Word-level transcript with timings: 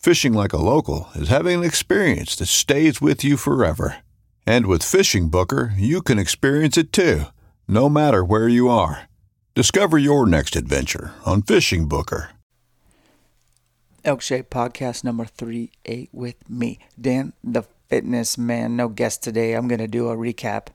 Fishing 0.00 0.32
like 0.32 0.54
a 0.54 0.56
local 0.56 1.10
is 1.14 1.28
having 1.28 1.58
an 1.58 1.64
experience 1.64 2.34
that 2.36 2.46
stays 2.46 3.02
with 3.02 3.22
you 3.22 3.36
forever. 3.36 3.98
And 4.46 4.64
with 4.64 4.82
Fishing 4.82 5.28
Booker, 5.28 5.74
you 5.76 6.00
can 6.00 6.18
experience 6.18 6.78
it 6.78 6.90
too, 6.90 7.24
no 7.68 7.90
matter 7.90 8.24
where 8.24 8.48
you 8.48 8.70
are. 8.70 9.10
Discover 9.54 9.98
your 9.98 10.26
next 10.26 10.56
adventure 10.56 11.12
on 11.26 11.42
Fishing 11.42 11.86
Booker. 11.86 12.30
Elk 14.02 14.22
Shape 14.22 14.48
Podcast 14.48 15.04
number 15.04 15.26
three 15.26 15.70
eight 15.84 16.08
with 16.14 16.48
me, 16.48 16.78
Dan 16.98 17.34
the 17.44 17.64
Fitness 17.90 18.38
Man. 18.38 18.76
No 18.76 18.88
guest 18.88 19.22
today. 19.22 19.52
I'm 19.52 19.68
going 19.68 19.80
to 19.80 19.86
do 19.86 20.08
a 20.08 20.16
recap 20.16 20.68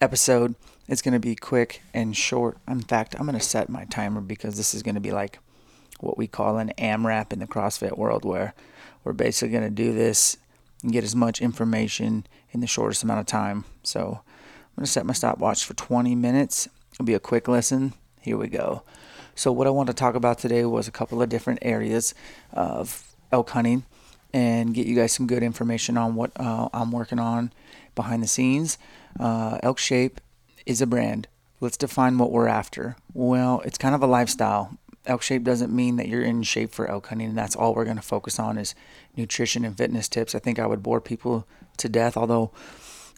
episode. 0.00 0.56
It's 0.88 1.02
going 1.02 1.14
to 1.14 1.20
be 1.20 1.36
quick 1.36 1.82
and 1.94 2.16
short. 2.16 2.58
In 2.66 2.80
fact, 2.80 3.14
I'm 3.14 3.26
going 3.26 3.38
to 3.38 3.44
set 3.44 3.68
my 3.68 3.84
timer 3.84 4.20
because 4.20 4.56
this 4.56 4.74
is 4.74 4.82
going 4.82 4.96
to 4.96 5.00
be 5.00 5.12
like 5.12 5.38
what 6.02 6.18
we 6.18 6.26
call 6.26 6.58
an 6.58 6.72
AMRAP 6.78 7.32
in 7.32 7.38
the 7.38 7.46
CrossFit 7.46 7.96
world, 7.96 8.24
where 8.24 8.54
we're 9.04 9.12
basically 9.12 9.50
going 9.50 9.64
to 9.64 9.70
do 9.70 9.92
this 9.92 10.36
and 10.82 10.92
get 10.92 11.04
as 11.04 11.14
much 11.14 11.40
information 11.40 12.26
in 12.52 12.60
the 12.60 12.66
shortest 12.66 13.02
amount 13.02 13.20
of 13.20 13.26
time. 13.26 13.64
So 13.82 14.00
I'm 14.00 14.76
going 14.76 14.84
to 14.84 14.90
set 14.90 15.06
my 15.06 15.12
stopwatch 15.12 15.64
for 15.64 15.74
20 15.74 16.14
minutes. 16.14 16.68
It'll 16.92 17.04
be 17.04 17.14
a 17.14 17.20
quick 17.20 17.48
listen. 17.48 17.92
Here 18.20 18.36
we 18.36 18.48
go. 18.48 18.82
So, 19.34 19.52
what 19.52 19.66
I 19.66 19.70
want 19.70 19.86
to 19.86 19.94
talk 19.94 20.14
about 20.14 20.38
today 20.38 20.64
was 20.64 20.86
a 20.86 20.90
couple 20.90 21.22
of 21.22 21.28
different 21.28 21.60
areas 21.62 22.14
of 22.52 23.14
elk 23.32 23.50
hunting 23.50 23.84
and 24.32 24.74
get 24.74 24.86
you 24.86 24.94
guys 24.94 25.12
some 25.12 25.26
good 25.26 25.42
information 25.42 25.96
on 25.96 26.14
what 26.14 26.30
uh, 26.36 26.68
I'm 26.72 26.92
working 26.92 27.18
on 27.18 27.52
behind 27.94 28.22
the 28.22 28.28
scenes. 28.28 28.76
Uh, 29.18 29.58
elk 29.62 29.78
Shape 29.78 30.20
is 30.66 30.80
a 30.80 30.86
brand. 30.86 31.26
Let's 31.60 31.76
define 31.76 32.18
what 32.18 32.30
we're 32.30 32.48
after. 32.48 32.96
Well, 33.12 33.60
it's 33.64 33.78
kind 33.78 33.94
of 33.94 34.02
a 34.02 34.06
lifestyle. 34.06 34.76
Elk 35.06 35.22
Shape 35.22 35.44
doesn't 35.44 35.74
mean 35.74 35.96
that 35.96 36.08
you're 36.08 36.22
in 36.22 36.42
shape 36.42 36.72
for 36.72 36.86
elk 36.86 37.06
hunting, 37.06 37.28
and 37.28 37.38
that's 37.38 37.56
all 37.56 37.74
we're 37.74 37.84
going 37.84 37.96
to 37.96 38.02
focus 38.02 38.38
on 38.38 38.58
is 38.58 38.74
nutrition 39.16 39.64
and 39.64 39.76
fitness 39.76 40.08
tips. 40.08 40.34
I 40.34 40.38
think 40.38 40.58
I 40.58 40.66
would 40.66 40.82
bore 40.82 41.00
people 41.00 41.46
to 41.78 41.88
death, 41.88 42.16
although 42.16 42.50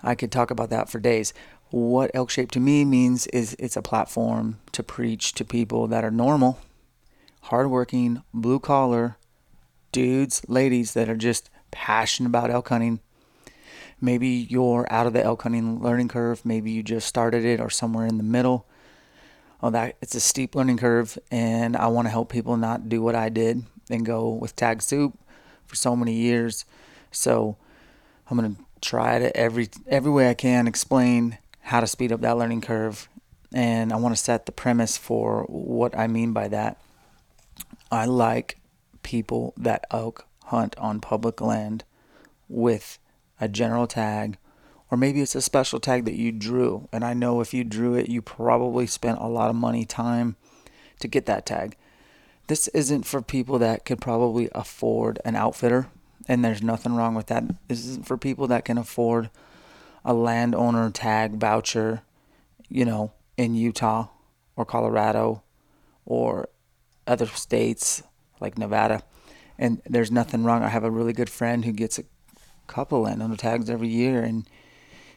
I 0.03 0.15
could 0.15 0.31
talk 0.31 0.51
about 0.51 0.71
that 0.71 0.89
for 0.89 1.01
days 1.01 1.33
what 1.73 2.11
elk 2.13 2.29
shape 2.29 2.51
to 2.51 2.61
me 2.61 2.85
means 2.85 3.27
is 3.29 3.57
it's 3.59 3.79
a 3.79 3.83
platform 3.83 4.59
to 4.73 4.83
preach 4.83 5.33
to 5.33 5.45
people 5.45 5.87
that 5.87 6.05
are 6.05 6.11
normal, 6.11 6.59
hardworking, 7.45 8.23
blue 8.35 8.61
collar 8.61 9.17
dudes, 9.91 10.43
ladies 10.49 10.93
that 10.93 11.09
are 11.09 11.17
just 11.17 11.49
passionate 11.71 12.29
about 12.29 12.51
elk 12.51 12.69
hunting. 12.69 13.01
Maybe 14.03 14.29
you're 14.29 14.87
out 14.91 15.07
of 15.07 15.15
the 15.15 15.25
elk 15.25 15.43
hunting 15.45 15.81
learning 15.83 16.09
curve. 16.09 16.45
Maybe 16.45 16.71
you 16.71 16.83
just 16.83 17.09
started 17.09 17.43
it 17.45 17.59
or 17.59 17.71
somewhere 17.71 18.07
in 18.07 18.19
the 18.19 18.23
middle. 18.23 18.67
Oh, 19.63 19.71
that 19.71 19.97
it's 20.03 20.15
a 20.15 20.21
steep 20.21 20.55
learning 20.55 20.79
curve, 20.79 21.19
and 21.31 21.77
I 21.77 21.87
want 21.87 22.07
to 22.07 22.11
help 22.11 22.31
people 22.31 22.57
not 22.57 22.89
do 22.89 23.01
what 23.01 23.15
I 23.15 23.29
did 23.29 23.63
and 23.91 24.05
go 24.05 24.31
with 24.31 24.57
tag 24.57 24.83
soup 24.83 25.17
for 25.67 25.77
so 25.77 25.95
many 25.95 26.15
years. 26.15 26.65
So 27.13 27.57
I'm 28.29 28.37
gonna 28.37 28.57
try 28.81 29.19
to 29.21 29.37
every 29.37 29.69
every 29.87 30.11
way 30.11 30.29
I 30.29 30.35
can 30.35 30.67
explain 30.67 31.39
how 31.61 31.81
to 31.81 31.87
speed 31.87 32.11
up 32.11 32.21
that 32.23 32.37
learning 32.37 32.61
curve. 32.61 33.09
And 33.55 33.93
I 33.93 33.97
want 33.97 34.17
to 34.17 34.21
set 34.21 34.47
the 34.47 34.53
premise 34.53 34.97
for 34.97 35.45
what 35.45 35.97
I 35.97 36.07
mean 36.07 36.33
by 36.33 36.49
that. 36.49 36.81
I 37.91 38.07
like 38.07 38.59
people 39.03 39.53
that 39.59 39.85
elk 39.91 40.27
hunt 40.45 40.75
on 40.79 41.01
public 41.01 41.41
land 41.41 41.85
with 42.49 42.99
a 43.41 43.49
general 43.49 43.87
tag, 43.87 44.39
or 44.93 44.99
maybe 44.99 45.23
it's 45.23 45.35
a 45.35 45.41
special 45.41 45.81
tag 45.81 46.05
that 46.05 46.17
you 46.17 46.31
drew. 46.31 46.87
And 46.93 47.03
I 47.03 47.15
know 47.15 47.41
if 47.41 47.55
you 47.55 47.65
drew 47.65 47.95
it, 47.95 48.11
you 48.11 48.21
probably 48.21 48.87
spent 48.87 49.21
a 49.21 49.27
lot 49.27 49.49
of 49.49 49.57
money, 49.57 49.87
time 49.87 50.37
to 51.01 51.09
get 51.09 51.25
that 51.25 51.47
tag. 51.47 51.79
This 52.47 52.69
isn't 52.69 53.07
for 53.07 53.23
people 53.23 53.59
that 53.59 53.87
could 53.87 54.03
probably 54.03 54.51
afford 54.53 55.19
an 55.25 55.35
outfitter, 55.35 55.89
and 56.29 56.45
there's 56.45 56.63
nothing 56.63 56.95
wrong 56.95 57.15
with 57.15 57.29
that. 57.29 57.45
This 57.69 57.87
isn't 57.87 58.07
for 58.07 58.19
people 58.19 58.47
that 58.49 58.67
can 58.67 58.77
afford 58.77 59.31
a 60.05 60.13
landowner 60.13 60.91
tag 60.91 61.37
voucher, 61.41 62.03
you 62.69 62.85
know, 62.85 63.13
in 63.39 63.55
Utah 63.55 64.09
or 64.57 64.67
Colorado 64.67 65.43
or 66.05 66.51
other 67.07 67.27
states 67.29 68.03
like 68.41 68.59
Nevada. 68.59 69.03
And 69.59 69.81
there's 69.87 70.11
nothing 70.11 70.45
wrong. 70.45 70.63
I 70.63 70.69
have 70.69 70.85
a 70.85 70.91
really 70.91 71.15
good 71.15 71.31
friend 71.31 71.65
who 71.65 71.73
gets 71.73 71.99
a 71.99 72.05
couple 72.67 73.01
landowner 73.01 73.37
tags 73.37 73.71
every 73.71 73.89
year, 73.89 74.23
and 74.23 74.47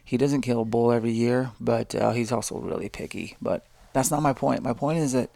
he 0.06 0.16
doesn't 0.16 0.42
kill 0.42 0.62
a 0.62 0.64
bull 0.64 0.92
every 0.92 1.10
year, 1.10 1.50
but 1.60 1.92
uh, 1.92 2.12
he's 2.12 2.30
also 2.30 2.58
really 2.58 2.88
picky. 2.88 3.36
But 3.42 3.66
that's 3.92 4.08
not 4.08 4.22
my 4.22 4.32
point. 4.32 4.62
My 4.62 4.72
point 4.72 5.00
is 5.00 5.12
that 5.14 5.30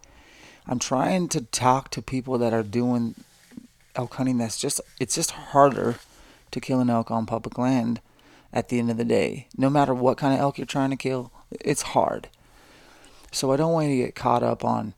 I'm 0.64 0.78
trying 0.78 1.28
to 1.30 1.40
talk 1.40 1.90
to 1.90 2.00
people 2.00 2.38
that 2.38 2.52
are 2.52 2.62
doing 2.62 3.16
elk 3.96 4.14
hunting. 4.14 4.38
That's 4.38 4.60
just 4.60 4.80
it's 5.00 5.16
just 5.16 5.32
harder 5.32 5.96
to 6.52 6.60
kill 6.60 6.78
an 6.78 6.88
elk 6.88 7.10
on 7.10 7.26
public 7.26 7.58
land 7.58 8.00
at 8.52 8.68
the 8.68 8.78
end 8.78 8.92
of 8.92 8.96
the 8.96 9.04
day. 9.04 9.48
No 9.58 9.70
matter 9.70 9.92
what 9.92 10.18
kind 10.18 10.34
of 10.34 10.40
elk 10.40 10.56
you're 10.56 10.66
trying 10.66 10.90
to 10.90 10.96
kill, 10.96 11.32
it's 11.50 11.82
hard. 11.82 12.28
So 13.32 13.50
I 13.50 13.56
don't 13.56 13.72
want 13.72 13.88
you 13.88 13.96
to 13.96 14.06
get 14.06 14.14
caught 14.14 14.44
up 14.44 14.64
on 14.64 14.94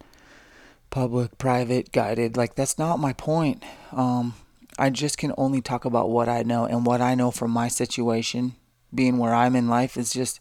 public, 0.90 1.38
private, 1.38 1.92
guided. 1.92 2.36
Like 2.36 2.56
that's 2.56 2.78
not 2.78 3.00
my 3.00 3.14
point. 3.14 3.62
Um, 3.90 4.34
I 4.78 4.90
just 4.90 5.16
can 5.16 5.32
only 5.38 5.62
talk 5.62 5.86
about 5.86 6.10
what 6.10 6.28
I 6.28 6.42
know 6.42 6.66
and 6.66 6.84
what 6.84 7.00
I 7.00 7.14
know 7.14 7.30
from 7.30 7.52
my 7.52 7.68
situation, 7.68 8.54
being 8.94 9.18
where 9.18 9.34
I'm 9.34 9.56
in 9.56 9.68
life 9.68 9.96
is 9.96 10.12
just 10.12 10.40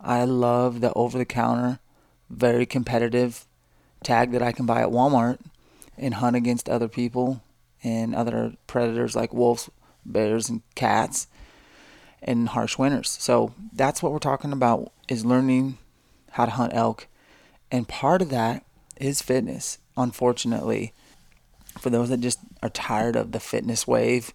I 0.00 0.24
love 0.24 0.80
the 0.80 0.92
over 0.92 1.18
the 1.18 1.24
counter, 1.24 1.80
very 2.28 2.66
competitive 2.66 3.46
tag 4.02 4.32
that 4.32 4.42
I 4.42 4.52
can 4.52 4.66
buy 4.66 4.82
at 4.82 4.90
Walmart 4.90 5.38
and 5.96 6.14
hunt 6.14 6.36
against 6.36 6.68
other 6.68 6.88
people 6.88 7.42
and 7.82 8.14
other 8.14 8.54
predators 8.66 9.16
like 9.16 9.32
wolves, 9.32 9.70
bears, 10.04 10.48
and 10.48 10.62
cats 10.74 11.26
in 12.22 12.46
harsh 12.46 12.78
winters. 12.78 13.10
So 13.10 13.54
that's 13.72 14.02
what 14.02 14.12
we're 14.12 14.18
talking 14.18 14.52
about 14.52 14.92
is 15.08 15.24
learning 15.24 15.78
how 16.32 16.44
to 16.44 16.50
hunt 16.50 16.74
elk. 16.74 17.06
And 17.70 17.88
part 17.88 18.22
of 18.22 18.30
that 18.30 18.64
is 18.96 19.22
fitness, 19.22 19.78
unfortunately. 19.96 20.92
For 21.78 21.90
those 21.90 22.08
that 22.08 22.20
just 22.20 22.40
are 22.62 22.70
tired 22.70 23.16
of 23.16 23.32
the 23.32 23.40
fitness 23.40 23.86
wave 23.86 24.32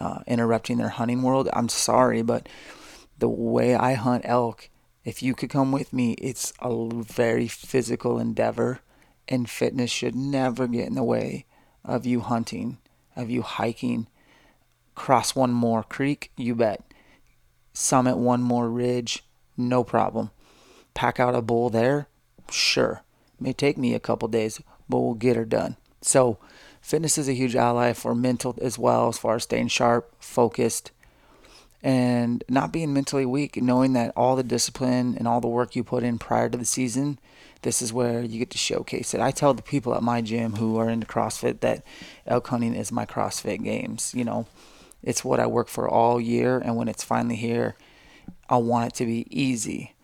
uh, 0.00 0.20
interrupting 0.26 0.78
their 0.78 0.88
hunting 0.88 1.22
world, 1.22 1.48
I'm 1.52 1.68
sorry, 1.68 2.22
but 2.22 2.48
the 3.22 3.28
way 3.28 3.76
I 3.76 3.92
hunt 3.92 4.24
elk, 4.26 4.68
if 5.04 5.22
you 5.22 5.32
could 5.32 5.48
come 5.48 5.70
with 5.70 5.92
me, 5.92 6.14
it's 6.14 6.52
a 6.60 6.88
very 6.92 7.46
physical 7.46 8.18
endeavor, 8.18 8.80
and 9.28 9.48
fitness 9.48 9.92
should 9.92 10.16
never 10.16 10.66
get 10.66 10.88
in 10.88 10.96
the 10.96 11.04
way 11.04 11.46
of 11.84 12.04
you 12.04 12.18
hunting, 12.18 12.78
of 13.14 13.30
you 13.30 13.42
hiking. 13.42 14.08
Cross 14.96 15.36
one 15.36 15.52
more 15.52 15.84
creek, 15.84 16.32
you 16.36 16.56
bet 16.56 16.82
summit 17.72 18.16
one 18.16 18.42
more 18.42 18.68
ridge, 18.68 19.22
no 19.56 19.84
problem. 19.84 20.32
Pack 20.92 21.20
out 21.20 21.36
a 21.36 21.42
bull 21.42 21.70
there, 21.70 22.08
sure. 22.50 23.02
May 23.38 23.52
take 23.52 23.78
me 23.78 23.94
a 23.94 24.00
couple 24.00 24.26
days, 24.26 24.60
but 24.88 24.98
we'll 24.98 25.14
get 25.14 25.36
her 25.36 25.44
done. 25.44 25.76
So, 26.00 26.38
fitness 26.80 27.18
is 27.18 27.28
a 27.28 27.34
huge 27.34 27.54
ally 27.54 27.92
for 27.92 28.16
mental 28.16 28.58
as 28.60 28.80
well, 28.80 29.06
as 29.06 29.18
far 29.18 29.36
as 29.36 29.44
staying 29.44 29.68
sharp, 29.68 30.12
focused, 30.18 30.90
and 31.82 32.44
not 32.48 32.72
being 32.72 32.92
mentally 32.92 33.26
weak, 33.26 33.60
knowing 33.60 33.92
that 33.94 34.12
all 34.16 34.36
the 34.36 34.44
discipline 34.44 35.16
and 35.18 35.26
all 35.26 35.40
the 35.40 35.48
work 35.48 35.74
you 35.74 35.82
put 35.82 36.04
in 36.04 36.18
prior 36.18 36.48
to 36.48 36.56
the 36.56 36.64
season, 36.64 37.18
this 37.62 37.82
is 37.82 37.92
where 37.92 38.22
you 38.22 38.38
get 38.38 38.50
to 38.50 38.58
showcase 38.58 39.14
it. 39.14 39.20
I 39.20 39.32
tell 39.32 39.52
the 39.52 39.62
people 39.62 39.94
at 39.94 40.02
my 40.02 40.20
gym 40.20 40.54
who 40.54 40.76
are 40.76 40.88
into 40.88 41.06
CrossFit 41.06 41.60
that 41.60 41.82
elk 42.26 42.46
hunting 42.48 42.74
is 42.74 42.92
my 42.92 43.04
CrossFit 43.04 43.64
games. 43.64 44.12
You 44.14 44.24
know, 44.24 44.46
it's 45.02 45.24
what 45.24 45.40
I 45.40 45.46
work 45.46 45.68
for 45.68 45.88
all 45.88 46.20
year, 46.20 46.58
and 46.58 46.76
when 46.76 46.88
it's 46.88 47.02
finally 47.02 47.36
here, 47.36 47.74
I 48.48 48.58
want 48.58 48.88
it 48.92 48.94
to 48.96 49.06
be 49.06 49.26
easy. 49.30 49.94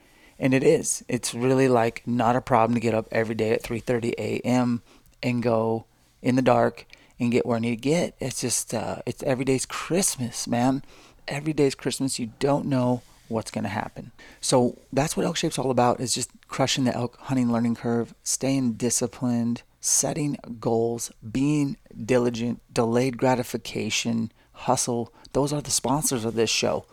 And 0.41 0.55
it 0.55 0.65
is. 0.65 1.05
It's 1.09 1.35
really 1.35 1.69
like 1.69 2.03
not 2.07 2.37
a 2.37 2.41
problem 2.41 2.75
to 2.75 2.81
get 2.81 2.95
up 2.95 3.09
every 3.13 3.35
day 3.35 3.53
at 3.53 3.63
3:30 3.63 4.15
a.m. 4.19 4.83
and 5.23 5.43
go 5.43 5.87
in 6.23 6.37
the 6.37 6.43
dark 6.43 6.87
and 7.21 7.33
get 7.33 7.45
where 7.45 7.57
I 7.57 7.61
need 7.61 7.71
to 7.71 7.77
get. 7.77 8.15
It's 8.21 8.41
just 8.41 8.73
uh, 8.73 8.97
it's 9.05 9.23
every 9.25 9.45
day's 9.45 9.67
Christmas, 9.67 10.47
man 10.47 10.83
every 11.29 11.53
day 11.53 11.67
is 11.67 11.75
Christmas. 11.75 12.19
You 12.19 12.33
don't 12.39 12.67
know 12.67 13.03
what's 13.29 13.51
going 13.51 13.65
to 13.65 13.71
happen. 13.71 14.11
So 14.41 14.79
that's 14.93 15.17
what 15.17 15.27
Elk 15.27 15.37
Shape's 15.37 15.59
all 15.59 15.71
about 15.71 16.01
is 16.01 16.15
just 16.15 16.31
crushing 16.49 16.85
the 16.85 16.95
elk 16.95 17.19
hunting 17.21 17.53
learning 17.53 17.77
curve, 17.77 18.15
staying 18.23 18.75
disciplined, 18.75 19.63
setting 19.81 20.37
goals, 20.59 21.13
being 21.31 21.77
diligent, 22.05 22.63
delayed 22.73 23.19
gratification, 23.19 24.33
hustle. 24.53 25.13
Those 25.33 25.53
are 25.53 25.61
the 25.61 25.71
sponsors 25.71 26.25
of 26.25 26.35
this 26.35 26.51
show. 26.51 26.87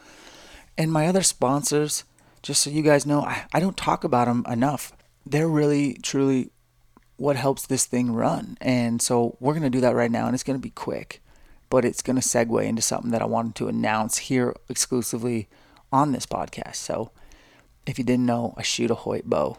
And 0.78 0.92
my 0.92 1.08
other 1.08 1.24
sponsors, 1.24 2.04
just 2.42 2.62
so 2.62 2.70
you 2.70 2.84
guys 2.84 3.06
know, 3.06 3.22
I, 3.22 3.46
I 3.54 3.60
don't 3.60 3.78
talk 3.78 4.04
about 4.04 4.28
them 4.28 4.46
enough. 4.50 4.92
They're 5.26 5.48
really, 5.48 5.94
truly 6.04 6.52
what 7.18 7.38
helps 7.38 7.66
this 7.66 7.86
thing 7.86 8.12
run. 8.12 8.58
And 8.60 9.02
so 9.02 9.38
we're 9.40 9.54
going 9.54 9.64
to 9.64 9.70
do 9.70 9.82
that 9.82 9.96
right 9.96 10.12
now, 10.12 10.26
and 10.26 10.34
it's 10.34 10.44
going 10.44 10.60
to 10.60 10.62
be 10.62 10.70
quick 10.70 11.22
but 11.70 11.86
it's 11.86 12.02
going 12.02 12.16
to 12.16 12.22
segue 12.22 12.64
into 12.64 12.82
something 12.82 13.12
that 13.12 13.22
I 13.22 13.26
wanted 13.26 13.56
to 13.56 13.68
announce 13.68 14.18
here 14.18 14.56
exclusively 14.70 15.48
on 15.92 16.12
this 16.12 16.26
podcast. 16.26 16.76
So, 16.76 17.12
if 17.86 17.98
you 17.98 18.04
didn't 18.04 18.26
know, 18.26 18.54
I 18.58 18.64
shoot 18.64 18.92
a 18.92 18.96
Hoyt 18.96 19.30
bow. 19.30 19.58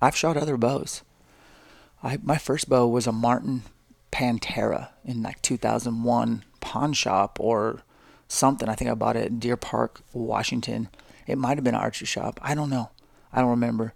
I've 0.00 0.16
shot 0.16 0.36
other 0.36 0.56
bows. 0.56 1.02
I 2.02 2.18
my 2.22 2.38
first 2.38 2.68
bow 2.68 2.86
was 2.86 3.06
a 3.06 3.12
Martin 3.12 3.62
Pantera 4.12 4.90
in 5.04 5.22
like 5.22 5.42
2001 5.42 6.44
pawn 6.60 6.92
shop 6.92 7.38
or 7.40 7.82
something. 8.28 8.68
I 8.68 8.74
think 8.74 8.90
I 8.90 8.94
bought 8.94 9.16
it 9.16 9.26
at 9.26 9.40
Deer 9.40 9.56
Park, 9.56 10.00
Washington. 10.12 10.88
It 11.26 11.38
might 11.38 11.56
have 11.56 11.64
been 11.64 11.74
an 11.74 11.80
archery 11.80 12.06
shop. 12.06 12.38
I 12.42 12.54
don't 12.54 12.70
know. 12.70 12.90
I 13.32 13.40
don't 13.40 13.50
remember. 13.50 13.94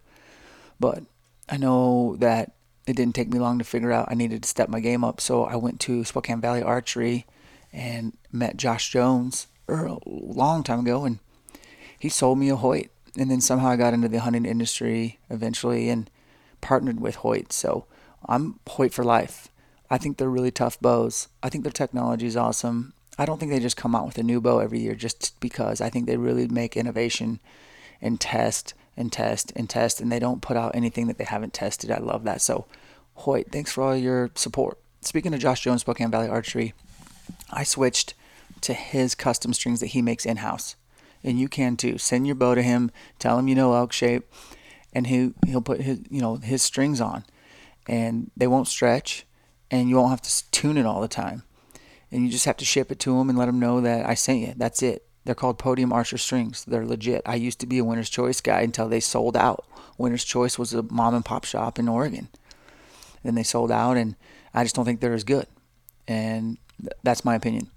But 0.81 1.05
I 1.49 1.57
know 1.57 2.17
that 2.17 2.53
it 2.87 2.97
didn't 2.97 3.15
take 3.15 3.29
me 3.29 3.39
long 3.39 3.59
to 3.59 3.65
figure 3.65 3.93
out 3.93 4.09
I 4.11 4.15
needed 4.15 4.43
to 4.43 4.49
step 4.49 4.69
my 4.69 4.81
game 4.81 5.05
up. 5.05 5.21
So 5.21 5.45
I 5.45 5.57
went 5.57 5.81
to 5.81 6.05
Spokane 6.05 6.41
Valley 6.41 6.63
Archery 6.63 7.27
and 7.73 8.17
met 8.31 8.57
Josh 8.57 8.91
Jones 8.91 9.47
er, 9.69 9.87
a 9.87 9.99
long 10.07 10.63
time 10.63 10.81
ago, 10.81 11.05
and 11.05 11.19
he 11.99 12.09
sold 12.09 12.39
me 12.39 12.51
a 12.51 12.57
Hoyt. 12.57 12.91
And 13.17 13.31
then 13.31 13.41
somehow 13.41 13.69
I 13.69 13.77
got 13.77 13.95
into 13.95 14.09
the 14.09 14.21
hunting 14.21 14.47
industry 14.47 15.19
eventually 15.29 15.89
and 15.89 16.11
partnered 16.61 17.01
with 17.01 17.17
Hoyt. 17.17 17.53
So 17.53 17.87
I'm 18.27 18.59
Hoyt 18.67 18.93
for 18.93 19.05
life. 19.05 19.49
I 19.91 19.99
think 19.99 20.17
they're 20.17 20.31
really 20.31 20.51
tough 20.51 20.81
bows. 20.81 21.29
I 21.43 21.51
think 21.51 21.65
their 21.65 21.73
technology 21.73 22.27
is 22.27 22.37
awesome. 22.37 22.95
I 23.19 23.27
don't 23.27 23.39
think 23.39 23.53
they 23.53 23.61
just 23.61 23.77
come 23.77 23.95
out 23.95 24.07
with 24.07 24.17
a 24.17 24.23
new 24.23 24.41
bow 24.41 24.59
every 24.59 24.81
year 24.81 24.95
just 24.95 25.39
because. 25.39 25.83
I 25.83 25.91
think 25.91 26.07
they 26.07 26.17
really 26.17 26.49
make 26.49 26.77
innovation 26.77 27.41
and 28.01 28.19
test 28.19 28.73
and 28.97 29.13
test 29.13 29.53
and 29.57 29.69
test, 29.69 30.01
and 30.01 30.11
they 30.11 30.19
don't 30.19 30.43
put 30.43 30.57
out 30.57 30.75
anything 30.75 31.07
that 31.07 31.19
they 31.19 31.25
haven't 31.25 31.53
tested. 31.53 31.91
I 31.91 31.99
love 31.99 32.25
that. 32.25 32.41
So, 32.41 32.67
Hoyt, 33.15 33.51
thanks 33.51 33.73
for 33.73 33.83
all 33.83 33.97
your 33.97 34.31
support. 34.35 34.79
Speaking 35.01 35.35
of 35.35 35.41
Josh 35.41 35.61
Jones, 35.61 35.81
Spokane 35.83 36.11
Valley 36.11 36.29
Archery, 36.29 36.75
I 37.51 37.65
switched 37.65 38.15
to 38.61 38.75
his 38.75 39.15
custom 39.15 39.53
strings 39.53 39.81
that 39.81 39.89
he 39.89 40.03
makes 40.03 40.25
in 40.25 40.39
house, 40.39 40.77
and 41.25 41.39
you 41.39 41.49
can 41.49 41.77
too. 41.77 41.99
Send 41.99 42.27
your 42.27 42.37
bow 42.37 42.55
to 42.55 42.63
him, 42.63 42.91
tell 43.19 43.39
him 43.39 43.49
you 43.49 43.55
know 43.55 43.75
elk 43.75 43.93
shape, 43.93 44.31
and 44.93 45.07
he 45.09 45.33
he'll 45.47 45.63
put 45.63 45.81
his 45.81 46.01
you 46.11 46.21
know 46.21 46.37
his 46.37 46.63
strings 46.63 47.01
on, 47.01 47.25
and 47.89 48.31
they 48.37 48.47
won't 48.47 48.69
stretch, 48.69 49.27
and 49.71 49.89
you 49.89 49.97
won't 49.97 50.11
have 50.11 50.23
to 50.23 50.51
tune 50.51 50.77
it 50.77 50.87
all 50.87 51.01
the 51.01 51.09
time, 51.09 51.43
and 52.11 52.25
you 52.25 52.31
just 52.31 52.45
have 52.45 52.57
to 52.59 52.65
ship 52.65 52.93
it 52.93 53.01
to 53.01 53.19
him 53.19 53.29
and 53.29 53.39
let 53.39 53.49
him 53.49 53.59
know 53.59 53.81
that 53.81 54.07
I 54.07 54.15
sent 54.15 54.41
you. 54.41 54.55
That's 54.57 54.83
it. 54.83 55.07
They're 55.25 55.35
called 55.35 55.59
Podium 55.59 55.93
Archer 55.93 56.19
strings. 56.19 56.65
They're 56.65 56.87
legit. 56.87 57.23
I 57.25 57.37
used 57.37 57.61
to 57.61 57.67
be 57.67 57.79
a 57.79 57.85
Winner's 57.85 58.11
Choice 58.11 58.41
guy 58.41 58.63
until 58.63 58.89
they 58.89 59.01
sold 59.01 59.37
out. 59.37 59.65
Winner's 59.97 60.25
Choice 60.25 60.59
was 60.59 60.73
a 60.73 60.83
mom 60.83 61.15
and 61.15 61.25
pop 61.25 61.45
shop 61.45 61.79
in 61.79 61.89
Oregon. 61.89 62.29
Then 63.23 63.37
they 63.37 63.45
sold 63.45 63.71
out, 63.71 63.97
and 63.97 64.17
I 64.53 64.65
just 64.65 64.75
don't 64.75 64.85
think 64.85 65.01
they're 65.01 65.13
as 65.15 65.25
good. 65.25 65.47
And 66.09 66.59
th- 66.81 66.93
that's 67.05 67.25
my 67.25 67.37
opinion. 67.37 67.71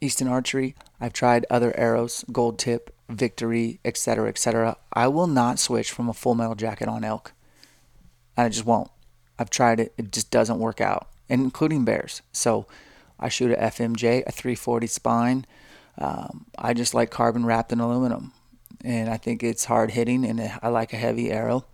Easton 0.00 0.28
Archery, 0.28 0.74
I've 1.00 1.12
tried 1.12 1.46
other 1.50 1.76
arrows, 1.76 2.24
gold 2.30 2.58
tip, 2.58 2.94
victory, 3.08 3.80
etc., 3.84 4.28
etc. 4.28 4.76
I 4.92 5.08
will 5.08 5.26
not 5.26 5.58
switch 5.58 5.90
from 5.90 6.08
a 6.08 6.14
full 6.14 6.34
metal 6.34 6.54
jacket 6.54 6.88
on 6.88 7.04
elk. 7.04 7.32
I 8.36 8.48
just 8.48 8.66
won't. 8.66 8.90
I've 9.38 9.50
tried 9.50 9.80
it. 9.80 9.92
It 9.96 10.12
just 10.12 10.30
doesn't 10.30 10.58
work 10.58 10.80
out, 10.80 11.08
and 11.28 11.42
including 11.42 11.84
bears. 11.84 12.22
So 12.32 12.66
I 13.18 13.28
shoot 13.28 13.52
a 13.52 13.56
FMJ, 13.56 14.24
a 14.26 14.32
340 14.32 14.86
spine. 14.86 15.46
Um, 15.98 16.46
I 16.58 16.74
just 16.74 16.94
like 16.94 17.10
carbon 17.10 17.46
wrapped 17.46 17.72
in 17.72 17.80
aluminum, 17.80 18.32
and 18.84 19.08
I 19.08 19.16
think 19.16 19.42
it's 19.42 19.66
hard 19.66 19.92
hitting, 19.92 20.24
and 20.24 20.40
I 20.62 20.68
like 20.68 20.92
a 20.92 20.96
heavy 20.96 21.30
arrow. 21.30 21.66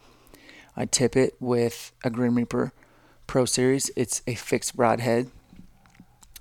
I 0.76 0.84
tip 0.86 1.16
it 1.16 1.36
with 1.40 1.92
a 2.04 2.10
Grim 2.10 2.34
Reaper 2.36 2.72
Pro 3.26 3.44
Series. 3.44 3.90
It's 3.96 4.22
a 4.26 4.34
fixed 4.34 4.76
broadhead. 4.76 5.30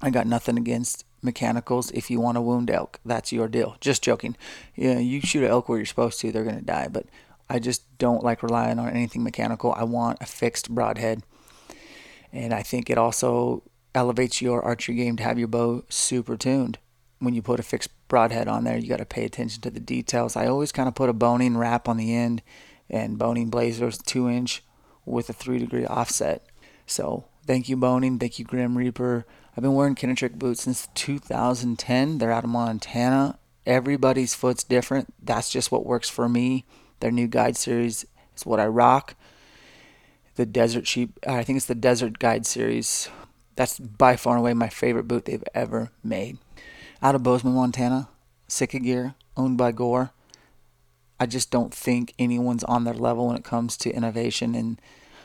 I 0.01 0.09
got 0.09 0.27
nothing 0.27 0.57
against 0.57 1.05
mechanicals. 1.21 1.91
If 1.91 2.09
you 2.09 2.19
want 2.19 2.35
to 2.35 2.41
wound 2.41 2.69
elk, 2.69 2.99
that's 3.05 3.31
your 3.31 3.47
deal. 3.47 3.75
Just 3.81 4.03
joking. 4.03 4.35
Yeah, 4.75 4.99
you 4.99 5.21
shoot 5.21 5.43
an 5.43 5.49
elk 5.49 5.67
where 5.67 5.77
you're 5.77 5.85
supposed 5.85 6.19
to, 6.21 6.31
they're 6.31 6.43
gonna 6.43 6.61
die. 6.61 6.87
But 6.89 7.05
I 7.49 7.59
just 7.59 7.97
don't 7.97 8.23
like 8.23 8.43
relying 8.43 8.79
on 8.79 8.89
anything 8.89 9.23
mechanical. 9.23 9.73
I 9.75 9.83
want 9.83 10.21
a 10.21 10.25
fixed 10.25 10.69
broadhead, 10.69 11.23
and 12.31 12.53
I 12.53 12.61
think 12.61 12.89
it 12.89 12.97
also 12.97 13.63
elevates 13.95 14.41
your 14.41 14.61
archery 14.61 14.95
game 14.95 15.15
to 15.17 15.23
have 15.23 15.39
your 15.39 15.47
bow 15.47 15.83
super 15.89 16.37
tuned 16.37 16.77
when 17.19 17.33
you 17.33 17.41
put 17.41 17.59
a 17.59 17.63
fixed 17.63 17.89
broadhead 18.07 18.47
on 18.47 18.63
there, 18.63 18.77
you 18.77 18.87
got 18.87 18.97
to 18.97 19.05
pay 19.05 19.25
attention 19.25 19.61
to 19.61 19.69
the 19.69 19.79
details. 19.79 20.35
I 20.35 20.47
always 20.47 20.71
kind 20.71 20.87
of 20.87 20.95
put 20.95 21.09
a 21.09 21.13
Bohning 21.13 21.57
wrap 21.57 21.87
on 21.87 21.97
the 21.97 22.15
end 22.15 22.41
and 22.89 23.19
Bohning 23.19 23.49
blazers 23.49 23.97
two 23.97 24.29
inch 24.29 24.63
with 25.05 25.29
a 25.29 25.33
three 25.33 25.59
degree 25.59 25.85
offset. 25.85 26.45
So 26.85 27.25
thank 27.45 27.69
you, 27.69 27.77
Bohning. 27.77 28.19
Thank 28.19 28.39
you, 28.39 28.45
Grim 28.45 28.77
Reaper. 28.77 29.25
I've 29.55 29.63
been 29.63 29.75
wearing 29.75 29.95
Kenetrek 29.95 30.39
boots 30.39 30.63
since 30.63 30.87
2010. 30.95 32.17
They're 32.17 32.31
out 32.31 32.45
of 32.45 32.49
Montana. 32.49 33.37
Everybody's 33.65 34.33
foot's 34.33 34.63
different. 34.63 35.13
That's 35.21 35.49
just 35.49 35.71
what 35.71 35.85
works 35.85 36.09
for 36.09 36.29
me. 36.29 36.65
Their 37.01 37.11
new 37.11 37.27
guide 37.27 37.57
series 37.57 38.05
is 38.35 38.45
what 38.45 38.59
I 38.59 38.67
rock. 38.67 39.15
The 40.35 40.45
Desert 40.45 40.87
Sheep, 40.87 41.19
uh, 41.27 41.33
I 41.33 41.43
think 41.43 41.57
it's 41.57 41.65
the 41.65 41.75
Desert 41.75 42.17
Guide 42.17 42.45
series. 42.45 43.09
That's 43.57 43.77
by 43.77 44.15
far 44.15 44.35
and 44.35 44.39
away 44.39 44.53
my 44.53 44.69
favorite 44.69 45.07
boot 45.09 45.25
they've 45.25 45.43
ever 45.53 45.91
made 46.01 46.37
out 47.01 47.15
of 47.15 47.23
Bozeman, 47.23 47.53
Montana, 47.53 48.09
Sitka 48.47 48.79
Gear, 48.79 49.15
owned 49.37 49.57
by 49.57 49.71
Gore. 49.71 50.11
I 51.19 51.25
just 51.25 51.51
don't 51.51 51.73
think 51.73 52.13
anyone's 52.17 52.63
on 52.63 52.83
their 52.83 52.93
level 52.93 53.27
when 53.27 53.35
it 53.35 53.43
comes 53.43 53.77
to 53.77 53.93
innovation, 53.93 54.55
and 54.55 54.79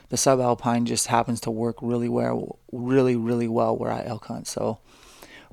the 0.09 0.17
subalpine 0.17 0.85
just 0.85 1.07
happens 1.07 1.41
to 1.41 1.51
work 1.51 1.77
really 1.81 2.09
well, 2.09 2.59
really, 2.73 3.17
really 3.17 3.49
well 3.49 3.77
where 3.77 3.93
I 3.93 4.05
elk 4.05 4.27
hunt. 4.27 4.47
So, 4.47 4.79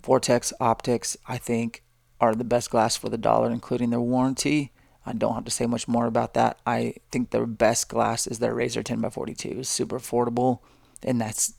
Vortex 0.03 0.51
optics, 0.59 1.15
I 1.27 1.37
think, 1.37 1.83
are 2.19 2.35
the 2.35 2.43
best 2.43 2.69
glass 2.69 2.95
for 2.95 3.09
the 3.09 3.17
dollar, 3.17 3.51
including 3.51 3.91
their 3.91 4.01
warranty. 4.01 4.71
I 5.05 5.13
don't 5.13 5.33
have 5.33 5.45
to 5.45 5.51
say 5.51 5.65
much 5.65 5.87
more 5.87 6.05
about 6.05 6.33
that. 6.35 6.59
I 6.65 6.95
think 7.11 7.31
their 7.31 7.47
best 7.47 7.87
glass 7.89 8.27
is 8.27 8.39
their 8.39 8.53
Razor 8.53 8.83
10 8.83 9.03
x 9.03 9.15
42. 9.15 9.59
It's 9.59 9.69
super 9.69 9.99
affordable, 9.99 10.59
and 11.03 11.19
that's 11.19 11.53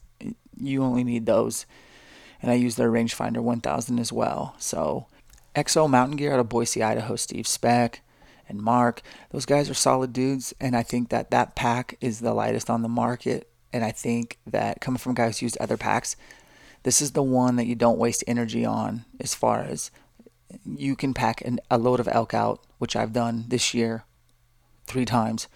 you 0.56 0.82
only 0.82 1.02
need 1.02 1.26
those 1.26 1.66
and 2.42 2.50
I 2.50 2.54
use 2.54 2.76
their 2.76 2.90
rangefinder 2.90 3.38
1000 3.38 3.98
as 3.98 4.12
well. 4.12 4.54
So 4.58 5.06
Exo 5.54 5.88
Mountain 5.88 6.16
Gear 6.16 6.34
out 6.34 6.40
of 6.40 6.48
Boise, 6.48 6.82
Idaho, 6.82 7.16
Steve 7.16 7.46
Speck 7.46 8.00
and 8.48 8.60
Mark, 8.60 9.00
those 9.30 9.46
guys 9.46 9.70
are 9.70 9.74
solid 9.74 10.12
dudes, 10.12 10.52
and 10.60 10.76
I 10.76 10.82
think 10.82 11.08
that 11.10 11.30
that 11.30 11.54
pack 11.54 11.96
is 12.00 12.20
the 12.20 12.34
lightest 12.34 12.68
on 12.68 12.82
the 12.82 12.88
market. 12.88 13.48
And 13.72 13.84
I 13.84 13.92
think 13.92 14.38
that 14.46 14.80
coming 14.80 14.98
from 14.98 15.14
guys 15.14 15.38
who 15.38 15.46
used 15.46 15.56
other 15.58 15.78
packs, 15.78 16.16
this 16.82 17.00
is 17.00 17.12
the 17.12 17.22
one 17.22 17.56
that 17.56 17.66
you 17.66 17.74
don't 17.74 17.98
waste 17.98 18.24
energy 18.26 18.64
on 18.64 19.04
as 19.20 19.34
far 19.34 19.60
as 19.62 19.90
you 20.66 20.96
can 20.96 21.14
pack 21.14 21.40
an, 21.42 21.60
a 21.70 21.78
load 21.78 22.00
of 22.00 22.08
elk 22.08 22.34
out, 22.34 22.60
which 22.78 22.96
I've 22.96 23.12
done 23.12 23.46
this 23.48 23.72
year 23.72 24.04
three 24.86 25.04
times. 25.04 25.48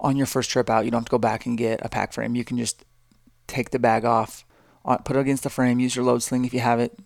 On 0.00 0.16
your 0.16 0.26
first 0.26 0.50
trip 0.50 0.68
out, 0.68 0.84
you 0.84 0.90
don't 0.90 1.00
have 1.00 1.06
to 1.06 1.10
go 1.10 1.18
back 1.18 1.46
and 1.46 1.56
get 1.56 1.84
a 1.84 1.88
pack 1.88 2.12
frame. 2.12 2.34
You 2.34 2.44
can 2.44 2.58
just 2.58 2.84
take 3.46 3.70
the 3.70 3.78
bag 3.78 4.04
off, 4.04 4.44
put 4.84 5.16
it 5.16 5.20
against 5.20 5.42
the 5.44 5.50
frame, 5.50 5.80
use 5.80 5.96
your 5.96 6.04
load 6.04 6.22
sling 6.22 6.44
if 6.44 6.52
you 6.54 6.60
have 6.60 6.80
it, 6.80 6.98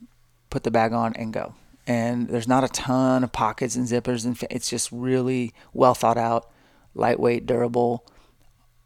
put 0.51 0.65
the 0.65 0.71
bag 0.71 0.93
on, 0.93 1.15
and 1.15 1.33
go. 1.33 1.55
and 1.87 2.29
there's 2.29 2.49
not 2.49 2.65
a 2.65 2.69
ton 2.69 3.23
of 3.23 3.33
pockets 3.33 3.77
and 3.77 3.87
zippers, 3.87 4.25
and 4.25 4.43
it's 4.51 4.69
just 4.69 4.91
really 4.91 5.53
well 5.73 5.95
thought 5.95 6.19
out, 6.19 6.51
lightweight, 6.95 7.47
durable. 7.47 8.05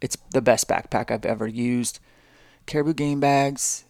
It's 0.01 0.17
the 0.33 0.43
best 0.43 0.69
backpack 0.69 1.11
I've 1.11 1.25
ever 1.25 1.47
used. 1.47 1.99
Caribou 2.67 2.93
game 2.95 3.21
bags, 3.21 3.85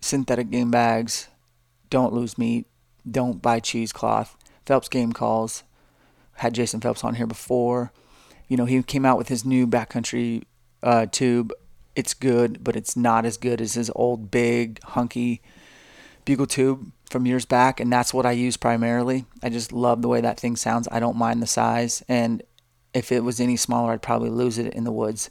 synthetic 0.00 0.50
game 0.50 0.70
bags. 0.70 1.28
Don't 1.90 2.12
lose 2.12 2.38
meat. 2.38 2.66
Don't 3.08 3.42
buy 3.42 3.60
cheesecloth. 3.60 4.36
Phelps 4.66 4.88
game 4.88 5.12
calls. 5.12 5.62
Had 6.36 6.54
Jason 6.54 6.80
Phelps 6.80 7.04
on 7.04 7.14
here 7.14 7.26
before. 7.26 7.92
You 8.48 8.56
know, 8.56 8.64
he 8.64 8.82
came 8.82 9.04
out 9.04 9.18
with 9.18 9.28
his 9.28 9.44
new 9.44 9.66
backcountry 9.66 10.44
uh, 10.82 11.06
tube. 11.06 11.52
It's 11.96 12.14
good, 12.14 12.64
but 12.64 12.76
it's 12.76 12.96
not 12.96 13.24
as 13.24 13.36
good 13.36 13.60
as 13.60 13.74
his 13.74 13.90
old 13.94 14.30
big 14.30 14.82
hunky 14.82 15.42
bugle 16.24 16.46
tube 16.46 16.90
from 17.08 17.26
years 17.26 17.44
back, 17.44 17.78
and 17.78 17.92
that's 17.92 18.12
what 18.12 18.26
I 18.26 18.32
use 18.32 18.56
primarily. 18.56 19.26
I 19.42 19.48
just 19.48 19.72
love 19.72 20.02
the 20.02 20.08
way 20.08 20.20
that 20.20 20.40
thing 20.40 20.56
sounds. 20.56 20.88
I 20.90 21.00
don't 21.00 21.16
mind 21.16 21.40
the 21.40 21.46
size, 21.46 22.02
and 22.08 22.42
if 22.92 23.12
it 23.12 23.22
was 23.22 23.40
any 23.40 23.56
smaller, 23.56 23.92
I'd 23.92 24.02
probably 24.02 24.30
lose 24.30 24.58
it 24.58 24.72
in 24.74 24.84
the 24.84 24.92
woods. 24.92 25.30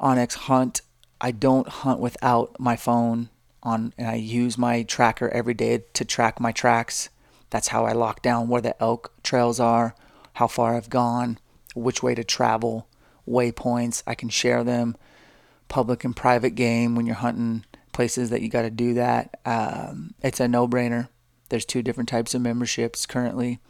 onX 0.00 0.34
Hunt, 0.34 0.82
I 1.20 1.30
don't 1.30 1.68
hunt 1.68 2.00
without 2.00 2.58
my 2.58 2.76
phone 2.76 3.30
on, 3.62 3.92
and 3.96 4.08
I 4.08 4.14
use 4.14 4.58
my 4.58 4.82
tracker 4.82 5.28
every 5.30 5.54
day 5.54 5.84
to 5.94 6.04
track 6.04 6.40
my 6.40 6.52
tracks. 6.52 7.08
That's 7.50 7.68
how 7.68 7.86
I 7.86 7.92
lock 7.92 8.22
down 8.22 8.48
where 8.48 8.60
the 8.60 8.80
elk 8.82 9.12
trails 9.22 9.58
are, 9.58 9.94
how 10.34 10.46
far 10.46 10.76
I've 10.76 10.90
gone, 10.90 11.38
which 11.74 12.02
way 12.02 12.14
to 12.14 12.24
travel, 12.24 12.88
waypoints. 13.26 14.02
I 14.06 14.14
can 14.14 14.28
share 14.28 14.62
them. 14.62 14.96
Public 15.68 16.04
and 16.04 16.16
private 16.16 16.54
game 16.54 16.94
when 16.94 17.06
you're 17.06 17.14
hunting 17.16 17.64
places 17.92 18.30
that 18.30 18.42
you 18.42 18.48
got 18.48 18.62
to 18.62 18.70
do 18.70 18.94
that. 18.94 19.38
Um, 19.44 20.14
it's 20.22 20.40
a 20.40 20.48
no-brainer. 20.48 21.08
There's 21.48 21.64
two 21.64 21.82
different 21.82 22.08
types 22.08 22.34
of 22.34 22.40
memberships 22.40 23.06
currently. 23.06 23.60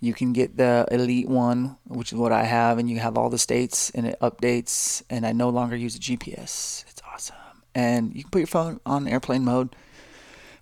You 0.00 0.14
can 0.14 0.32
get 0.32 0.56
the 0.56 0.86
elite 0.90 1.28
one, 1.28 1.76
which 1.86 2.12
is 2.12 2.18
what 2.18 2.32
I 2.32 2.44
have, 2.44 2.78
and 2.78 2.88
you 2.90 2.98
have 2.98 3.16
all 3.16 3.30
the 3.30 3.38
states 3.38 3.90
and 3.90 4.06
it 4.06 4.18
updates. 4.20 5.02
And 5.08 5.26
I 5.26 5.32
no 5.32 5.48
longer 5.48 5.76
use 5.76 5.96
a 5.96 5.98
GPS. 5.98 6.84
It's 6.88 7.02
awesome. 7.12 7.36
And 7.74 8.14
you 8.14 8.22
can 8.22 8.30
put 8.30 8.38
your 8.38 8.46
phone 8.46 8.80
on 8.84 9.08
airplane 9.08 9.44
mode, 9.44 9.74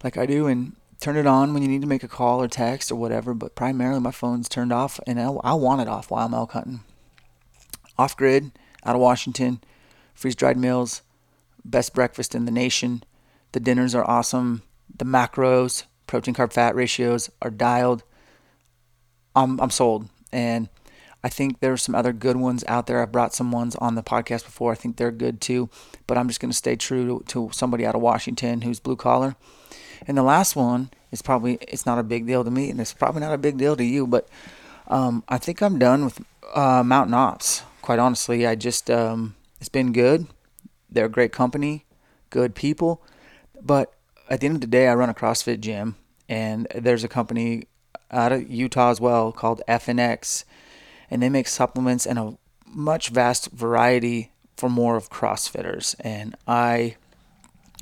like 0.02 0.16
I 0.16 0.26
do, 0.26 0.46
and 0.46 0.74
turn 1.00 1.16
it 1.16 1.26
on 1.26 1.52
when 1.52 1.62
you 1.62 1.68
need 1.68 1.82
to 1.82 1.86
make 1.86 2.02
a 2.02 2.08
call 2.08 2.40
or 2.40 2.48
text 2.48 2.90
or 2.90 2.96
whatever. 2.96 3.34
But 3.34 3.54
primarily, 3.54 4.00
my 4.00 4.10
phone's 4.10 4.48
turned 4.48 4.72
off, 4.72 4.98
and 5.06 5.20
I, 5.20 5.26
I 5.44 5.54
want 5.54 5.80
it 5.80 5.88
off 5.88 6.10
while 6.10 6.26
I'm 6.26 6.34
elk 6.34 6.52
hunting. 6.52 6.80
Off 7.98 8.16
grid, 8.16 8.50
out 8.84 8.96
of 8.96 9.00
Washington, 9.00 9.60
freeze 10.14 10.34
dried 10.34 10.56
meals, 10.56 11.02
best 11.64 11.94
breakfast 11.94 12.34
in 12.34 12.44
the 12.44 12.52
nation. 12.52 13.02
The 13.52 13.60
dinners 13.60 13.94
are 13.94 14.08
awesome. 14.08 14.62
The 14.96 15.04
macros, 15.04 15.84
protein 16.06 16.34
carb 16.34 16.52
fat 16.52 16.74
ratios 16.74 17.30
are 17.42 17.50
dialed 17.50 18.04
I'm 19.34 19.60
I'm 19.60 19.70
sold. 19.70 20.08
And 20.32 20.68
I 21.22 21.28
think 21.28 21.60
there's 21.60 21.82
some 21.82 21.94
other 21.94 22.12
good 22.12 22.36
ones 22.36 22.64
out 22.68 22.86
there. 22.86 23.00
I've 23.00 23.12
brought 23.12 23.34
some 23.34 23.50
ones 23.50 23.76
on 23.76 23.94
the 23.94 24.02
podcast 24.02 24.44
before. 24.44 24.72
I 24.72 24.74
think 24.74 24.96
they're 24.96 25.10
good 25.10 25.40
too. 25.40 25.70
But 26.06 26.18
I'm 26.18 26.28
just 26.28 26.40
going 26.40 26.50
to 26.50 26.56
stay 26.56 26.76
true 26.76 27.20
to, 27.20 27.24
to 27.28 27.50
somebody 27.52 27.86
out 27.86 27.94
of 27.94 28.02
Washington 28.02 28.62
who's 28.62 28.80
blue 28.80 28.96
collar. 28.96 29.36
And 30.06 30.18
the 30.18 30.22
last 30.22 30.54
one 30.54 30.90
is 31.10 31.22
probably 31.22 31.58
it's 31.62 31.86
not 31.86 31.98
a 31.98 32.02
big 32.02 32.26
deal 32.26 32.44
to 32.44 32.50
me, 32.50 32.70
and 32.70 32.80
it's 32.80 32.92
probably 32.92 33.20
not 33.20 33.32
a 33.32 33.38
big 33.38 33.56
deal 33.56 33.76
to 33.76 33.84
you. 33.84 34.06
But 34.06 34.28
um, 34.88 35.24
I 35.28 35.38
think 35.38 35.62
I'm 35.62 35.78
done 35.78 36.04
with 36.04 36.20
uh, 36.54 36.82
Mountain 36.84 37.14
Ops. 37.14 37.62
Quite 37.80 37.98
honestly, 37.98 38.46
I 38.46 38.54
just 38.54 38.90
um, 38.90 39.34
it's 39.64 39.70
been 39.70 39.92
good. 39.92 40.26
They're 40.90 41.06
a 41.06 41.08
great 41.08 41.32
company, 41.32 41.86
good 42.28 42.54
people. 42.54 43.02
But 43.62 43.94
at 44.28 44.40
the 44.40 44.46
end 44.46 44.56
of 44.56 44.60
the 44.60 44.66
day, 44.66 44.88
I 44.88 44.94
run 44.94 45.08
a 45.08 45.14
CrossFit 45.14 45.60
gym, 45.60 45.96
and 46.28 46.66
there's 46.74 47.02
a 47.02 47.08
company 47.08 47.64
out 48.10 48.30
of 48.30 48.50
Utah 48.50 48.90
as 48.90 49.00
well 49.00 49.32
called 49.32 49.62
FNX, 49.66 50.44
and 51.10 51.22
they 51.22 51.30
make 51.30 51.48
supplements 51.48 52.04
and 52.04 52.18
a 52.18 52.36
much 52.66 53.08
vast 53.08 53.52
variety 53.52 54.32
for 54.54 54.68
more 54.68 54.96
of 54.96 55.08
CrossFitters. 55.08 55.94
And 56.00 56.36
I 56.46 56.96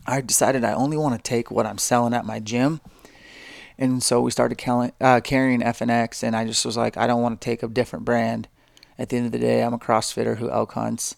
I 0.06 0.20
decided 0.20 0.62
I 0.62 0.74
only 0.74 0.96
want 0.96 1.16
to 1.16 1.28
take 1.28 1.50
what 1.50 1.66
I'm 1.66 1.78
selling 1.78 2.14
at 2.14 2.24
my 2.24 2.38
gym. 2.38 2.80
And 3.76 4.04
so 4.04 4.20
we 4.20 4.30
started 4.30 4.62
uh, 5.00 5.20
carrying 5.20 5.62
FNX, 5.62 6.22
and 6.22 6.36
I 6.36 6.44
just 6.44 6.64
was 6.64 6.76
like, 6.76 6.96
I 6.96 7.08
don't 7.08 7.22
want 7.22 7.40
to 7.40 7.44
take 7.44 7.64
a 7.64 7.66
different 7.66 8.04
brand. 8.04 8.46
At 9.00 9.08
the 9.08 9.16
end 9.16 9.26
of 9.26 9.32
the 9.32 9.40
day, 9.40 9.64
I'm 9.64 9.74
a 9.74 9.80
CrossFitter 9.80 10.36
who 10.36 10.48
elk 10.48 10.74
hunts, 10.74 11.16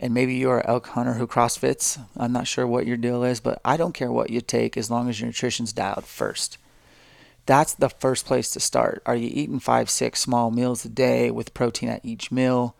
and 0.00 0.12
maybe 0.12 0.34
you're 0.34 0.58
an 0.58 0.66
elk 0.66 0.88
hunter 0.88 1.14
who 1.14 1.28
CrossFits. 1.28 2.04
I'm 2.16 2.32
not 2.32 2.48
sure 2.48 2.66
what 2.66 2.86
your 2.86 2.96
deal 2.96 3.22
is, 3.22 3.38
but 3.38 3.60
I 3.64 3.76
don't 3.76 3.94
care 3.94 4.10
what 4.10 4.30
you 4.30 4.40
take 4.40 4.76
as 4.76 4.90
long 4.90 5.08
as 5.08 5.20
your 5.20 5.28
nutrition's 5.28 5.72
dialed 5.72 6.06
first 6.06 6.58
that's 7.50 7.74
the 7.74 7.88
first 7.88 8.26
place 8.26 8.50
to 8.52 8.60
start. 8.60 9.02
Are 9.06 9.16
you 9.16 9.28
eating 9.32 9.58
five, 9.58 9.90
six 9.90 10.20
small 10.20 10.52
meals 10.52 10.84
a 10.84 10.88
day 10.88 11.32
with 11.32 11.52
protein 11.52 11.88
at 11.88 12.04
each 12.04 12.30
meal? 12.30 12.76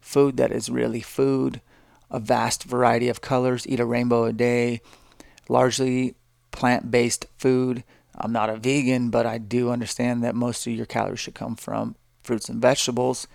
Food 0.00 0.36
that 0.36 0.52
is 0.52 0.68
really 0.68 1.00
food, 1.00 1.62
a 2.10 2.20
vast 2.20 2.64
variety 2.64 3.08
of 3.08 3.22
colors, 3.22 3.66
eat 3.66 3.80
a 3.80 3.86
rainbow 3.86 4.24
a 4.24 4.32
day, 4.34 4.82
largely 5.48 6.16
plant 6.50 6.90
based 6.90 7.24
food. 7.38 7.82
I'm 8.14 8.30
not 8.30 8.50
a 8.50 8.56
vegan, 8.56 9.08
but 9.08 9.24
I 9.24 9.38
do 9.38 9.70
understand 9.70 10.22
that 10.22 10.34
most 10.34 10.66
of 10.66 10.74
your 10.74 10.84
calories 10.84 11.20
should 11.20 11.34
come 11.34 11.56
from 11.56 11.94
fruits 12.22 12.50
and 12.50 12.60
vegetables. 12.60 13.26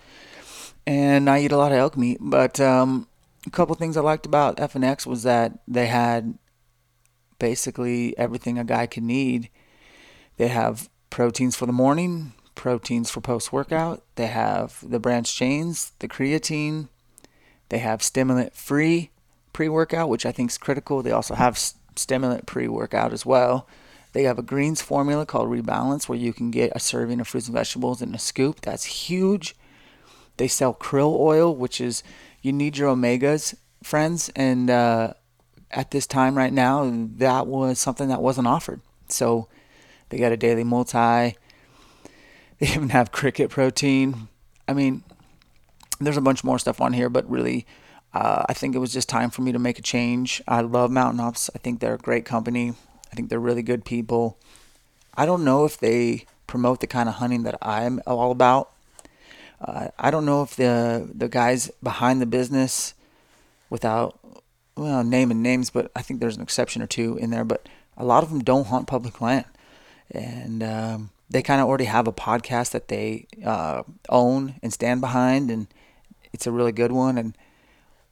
And 0.85 1.27
I 1.27 1.39
eat 1.39 1.51
a 1.51 1.57
lot 1.57 1.71
of 1.71 1.79
elk 1.79 1.97
meat, 1.97 2.19
but 2.21 2.59
um, 2.59 3.07
a 3.45 3.51
couple 3.51 3.75
things 3.75 3.97
I 3.97 4.01
liked 4.01 4.25
about 4.25 4.57
FNX 4.57 5.05
was 5.05 5.23
that 5.23 5.59
they 5.67 5.87
had 5.87 6.37
basically 7.39 8.17
everything 8.17 8.57
a 8.57 8.63
guy 8.63 8.87
could 8.87 9.03
need 9.03 9.49
they 10.37 10.49
have 10.49 10.89
proteins 11.09 11.55
for 11.55 11.65
the 11.65 11.73
morning, 11.73 12.33
proteins 12.55 13.09
for 13.09 13.21
post 13.21 13.53
workout. 13.53 14.03
They 14.15 14.27
have 14.27 14.77
the 14.83 14.99
branched 14.99 15.35
chains, 15.35 15.91
the 15.99 16.07
creatine. 16.07 16.89
They 17.69 17.79
have 17.79 18.03
stimulant 18.03 18.53
free 18.53 19.11
pre 19.53 19.69
workout, 19.69 20.09
which 20.09 20.25
I 20.25 20.31
think 20.31 20.51
is 20.51 20.57
critical. 20.57 21.01
They 21.01 21.11
also 21.11 21.35
have 21.35 21.57
stimulant 21.95 22.45
pre 22.45 22.67
workout 22.67 23.13
as 23.13 23.25
well. 23.25 23.67
They 24.11 24.23
have 24.23 24.39
a 24.39 24.43
greens 24.43 24.81
formula 24.81 25.25
called 25.25 25.49
Rebalance 25.49 26.07
where 26.07 26.17
you 26.17 26.31
can 26.31 26.51
get 26.51 26.71
a 26.73 26.79
serving 26.79 27.19
of 27.19 27.27
fruits 27.27 27.47
and 27.47 27.55
vegetables 27.55 28.01
in 28.01 28.15
a 28.15 28.19
scoop. 28.19 28.61
That's 28.61 28.85
huge. 28.85 29.55
They 30.37 30.47
sell 30.47 30.73
krill 30.73 31.17
oil, 31.17 31.55
which 31.55 31.79
is 31.79 32.03
you 32.45 32.53
need 32.53 32.77
your 32.77 32.95
omegas, 32.95 33.55
friends. 33.81 34.29
And 34.35 34.69
uh, 34.69 35.13
at 35.71 35.89
this 35.89 36.05
time 36.05 36.37
right 36.37 36.53
now, 36.53 36.91
that 37.17 37.47
was 37.47 37.79
something 37.79 38.07
that 38.09 38.21
wasn't 38.21 38.47
offered. 38.47 38.81
So 39.07 39.47
they 40.09 40.19
got 40.19 40.31
a 40.31 40.37
daily 40.37 40.63
multi. 40.63 41.35
They 42.57 42.67
even 42.67 42.87
have 42.87 43.11
cricket 43.11 43.49
protein. 43.49 44.29
I 44.65 44.71
mean, 44.71 45.03
there's 45.99 46.15
a 46.15 46.21
bunch 46.21 46.41
more 46.41 46.57
stuff 46.57 46.79
on 46.79 46.93
here, 46.93 47.09
but 47.09 47.29
really, 47.29 47.67
uh, 48.13 48.45
I 48.47 48.53
think 48.53 48.75
it 48.75 48.79
was 48.79 48.93
just 48.93 49.09
time 49.09 49.29
for 49.29 49.41
me 49.41 49.51
to 49.51 49.59
make 49.59 49.77
a 49.77 49.81
change. 49.81 50.41
I 50.47 50.61
love 50.61 50.89
Mountain 50.89 51.19
Ops. 51.19 51.49
I 51.53 51.57
think 51.57 51.81
they're 51.81 51.95
a 51.95 51.97
great 51.97 52.23
company. 52.23 52.71
I 53.11 53.15
think 53.15 53.27
they're 53.27 53.41
really 53.41 53.61
good 53.61 53.83
people. 53.83 54.39
I 55.15 55.25
don't 55.25 55.43
know 55.43 55.65
if 55.65 55.77
they 55.77 56.27
promote 56.47 56.79
the 56.79 56.87
kind 56.87 57.09
of 57.09 57.15
hunting 57.15 57.43
that 57.43 57.57
I'm 57.61 57.99
all 58.07 58.31
about. 58.31 58.71
Uh, 59.61 59.87
I 59.97 60.11
don't 60.11 60.25
know 60.25 60.41
if 60.41 60.55
the 60.55 61.09
the 61.13 61.29
guys 61.29 61.71
behind 61.81 62.21
the 62.21 62.25
business, 62.25 62.93
without 63.69 64.19
well 64.75 65.03
naming 65.03 65.41
names, 65.41 65.69
but 65.69 65.91
I 65.95 66.01
think 66.01 66.19
there's 66.19 66.37
an 66.37 66.43
exception 66.43 66.81
or 66.81 66.87
two 66.87 67.17
in 67.17 67.29
there. 67.29 67.45
But 67.45 67.67
a 67.97 68.05
lot 68.05 68.23
of 68.23 68.29
them 68.29 68.43
don't 68.43 68.67
hunt 68.67 68.87
public 68.87 69.21
land 69.21 69.45
and 70.11 70.61
um, 70.63 71.09
they 71.29 71.41
kind 71.41 71.61
of 71.61 71.67
already 71.67 71.85
have 71.85 72.07
a 72.07 72.13
podcast 72.13 72.71
that 72.71 72.87
they 72.87 73.27
uh, 73.43 73.83
own 74.09 74.55
and 74.61 74.71
stand 74.71 75.01
behind, 75.01 75.49
and 75.49 75.67
it's 76.33 76.47
a 76.47 76.51
really 76.51 76.71
good 76.71 76.91
one. 76.91 77.17
And 77.17 77.35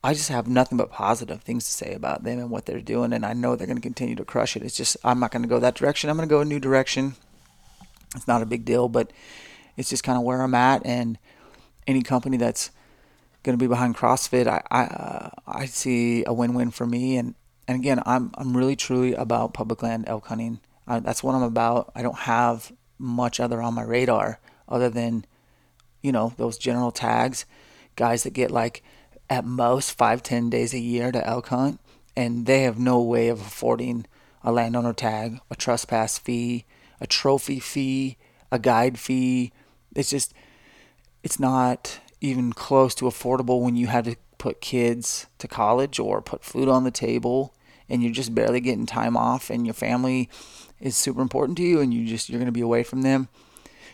I 0.04 0.14
just 0.14 0.30
have 0.30 0.48
nothing 0.48 0.78
but 0.78 0.92
positive 0.92 1.42
things 1.42 1.66
to 1.66 1.72
say 1.72 1.94
about 1.94 2.24
them 2.24 2.40
and 2.40 2.50
what 2.50 2.66
they're 2.66 2.82
doing, 2.82 3.14
and 3.14 3.26
I 3.26 3.34
know 3.34 3.56
they're 3.56 3.68
going 3.68 3.78
to 3.78 3.82
continue 3.82 4.16
to 4.16 4.26
crush 4.26 4.56
it. 4.56 4.64
It's 4.64 4.78
just 4.78 4.98
I'm 5.04 5.20
not 5.20 5.32
going 5.32 5.44
to 5.44 5.50
go 5.50 5.60
that 5.60 5.76
direction. 5.76 6.10
I'm 6.10 6.18
going 6.18 6.28
to 6.28 6.34
go 6.34 6.42
a 6.42 6.46
new 6.46 6.60
direction. 6.60 7.16
It's 8.16 8.28
not 8.28 8.42
a 8.42 8.48
big 8.48 8.66
deal, 8.66 8.90
but 8.90 9.12
it's 9.76 9.90
just 9.90 10.04
kind 10.04 10.18
of 10.18 10.24
where 10.24 10.42
I'm 10.42 10.56
at, 10.56 10.86
and 10.86 11.18
any 11.88 12.02
company 12.02 12.38
that's 12.38 12.72
going 13.44 13.58
to 13.58 13.63
be 13.63 13.68
behind 13.68 13.96
CrossFit, 13.96 14.48
I 14.48 14.62
I, 14.72 14.84
uh, 14.84 15.30
I 15.48 15.66
see 15.66 16.24
a 16.25 16.34
win-win 16.34 16.72
for 16.72 16.86
me, 16.86 17.18
and 17.18 17.36
and 17.68 17.80
again, 17.80 18.02
I'm 18.06 18.32
I'm 18.36 18.56
really 18.56 18.75
truly 18.75 19.13
about 19.13 19.54
public 19.54 19.84
land 19.84 20.06
elk 20.08 20.28
hunting 20.28 20.60
uh, 20.88 21.00
that's 21.00 21.24
what 21.24 21.36
I'm 21.36 21.44
about. 21.44 21.92
I 21.96 22.02
don't 22.02 22.20
have 22.20 22.72
much 22.98 23.40
other 23.40 23.62
on 23.62 23.74
my 23.74 23.84
radar 23.84 24.40
other 24.68 24.90
than, 24.90 25.25
you 26.02 26.12
know, 26.12 26.34
those 26.38 26.58
general 26.58 26.92
tags, 26.92 27.46
guys 27.96 28.24
that 28.24 28.34
get 28.34 28.52
like 28.52 28.84
at 29.30 29.46
most 29.46 29.92
five, 29.92 30.24
ten 30.24 30.50
days 30.50 30.74
a 30.74 30.80
year 30.80 31.12
to 31.12 31.25
elk 31.25 31.48
hunt, 31.48 31.80
and 32.16 32.46
they 32.46 32.63
have 32.63 32.80
no 32.80 33.02
way 33.02 33.30
of 33.30 33.40
affording 33.40 34.06
a 34.44 34.52
landowner 34.52 34.94
tag, 34.94 35.40
a 35.50 35.56
trespass 35.56 36.18
fee, 36.18 36.66
a 37.00 37.08
trophy 37.08 37.60
fee, 37.60 38.18
a 38.52 38.60
guide 38.60 39.00
fee. 39.00 39.52
It's 39.96 40.10
just, 40.10 40.34
it's 41.24 41.39
not 41.39 42.00
even 42.22 42.53
close 42.53 42.94
to 42.96 43.06
affordable 43.06 43.62
when 43.62 43.75
you 43.75 43.88
have 43.88 44.06
to 44.06 44.15
put 44.38 44.62
kids 44.62 45.27
to 45.38 45.48
college 45.48 46.00
or 46.00 46.22
put 46.22 46.44
food 46.44 46.68
on 46.68 46.84
the 46.84 46.92
table 46.92 47.53
and 47.89 48.03
you're 48.03 48.12
just 48.12 48.36
barely 48.36 48.60
getting 48.60 48.86
time 48.86 49.15
off 49.15 49.50
and 49.50 49.65
your 49.65 49.74
family 49.74 50.30
is 50.80 50.98
super 50.98 51.22
important 51.22 51.58
to 51.58 51.63
you 51.63 51.80
and 51.80 51.94
you 51.94 52.06
just 52.06 52.30
you're 52.30 52.39
going 52.39 52.46
to 52.46 52.51
be 52.51 52.62
away 52.62 52.84
from 52.84 53.01
them. 53.01 53.30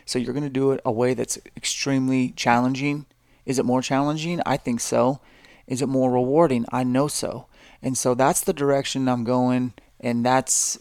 So 0.04 0.18
you're 0.18 0.34
going 0.34 0.44
to 0.44 0.50
do 0.50 0.72
it 0.72 0.80
a 0.84 0.90
way 0.90 1.14
that's 1.14 1.38
extremely 1.56 2.30
challenging. 2.30 3.06
Is 3.46 3.58
it 3.58 3.64
more 3.64 3.82
challenging? 3.82 4.40
I 4.44 4.56
think 4.56 4.80
so. 4.80 5.20
Is 5.66 5.82
it 5.82 5.88
more 5.88 6.10
rewarding? 6.10 6.64
I 6.72 6.82
know 6.82 7.06
so. 7.06 7.46
And 7.80 7.96
so 7.96 8.14
that's 8.14 8.40
the 8.40 8.52
direction 8.52 9.08
I'm 9.08 9.24
going 9.24 9.74
and 10.00 10.24
that's 10.24 10.78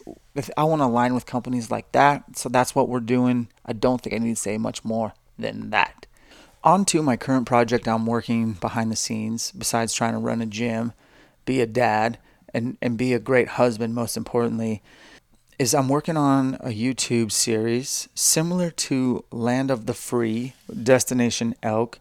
I 0.57 0.63
want 0.63 0.81
to 0.81 0.85
align 0.85 1.13
with 1.13 1.25
companies 1.25 1.69
like 1.69 1.91
that. 1.91 2.37
So 2.37 2.49
that's 2.49 2.73
what 2.73 2.89
we're 2.89 3.01
doing. 3.01 3.49
I 3.65 3.73
don't 3.73 4.01
think 4.01 4.15
I 4.15 4.19
need 4.19 4.35
to 4.35 4.41
say 4.41 4.57
much 4.57 4.83
more 4.83 5.13
than 5.37 5.69
that. 5.71 6.07
On 6.63 6.83
to 6.85 7.01
my 7.01 7.15
current 7.15 7.45
project 7.45 7.87
I'm 7.87 8.05
working 8.05 8.53
behind 8.53 8.91
the 8.91 8.97
scenes 8.97 9.51
besides 9.51 9.93
trying 9.93 10.13
to 10.13 10.19
run 10.19 10.41
a 10.41 10.45
gym, 10.45 10.91
be 11.45 11.61
a 11.61 11.65
dad, 11.65 12.17
and, 12.53 12.77
and 12.81 12.97
be 12.97 13.13
a 13.13 13.19
great 13.19 13.49
husband, 13.49 13.95
most 13.95 14.17
importantly, 14.17 14.81
is 15.57 15.73
I'm 15.73 15.87
working 15.87 16.17
on 16.17 16.55
a 16.55 16.69
YouTube 16.69 17.31
series 17.31 18.09
similar 18.13 18.71
to 18.71 19.23
Land 19.31 19.71
of 19.71 19.85
the 19.85 19.93
Free, 19.93 20.53
Destination 20.83 21.55
Elk, 21.63 21.99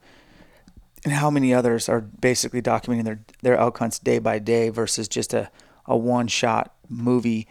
and 1.05 1.13
how 1.13 1.31
many 1.31 1.55
others 1.55 1.89
are 1.89 2.01
basically 2.01 2.63
documenting 2.63 3.05
their, 3.05 3.21
their 3.43 3.57
elk 3.57 3.79
hunts 3.79 3.99
day 3.99 4.19
by 4.19 4.39
day 4.39 4.71
versus 4.71 5.07
just 5.07 5.35
a, 5.35 5.51
a 5.87 5.97
one 5.97 6.27
shot 6.27 6.75
movie. 6.89 7.47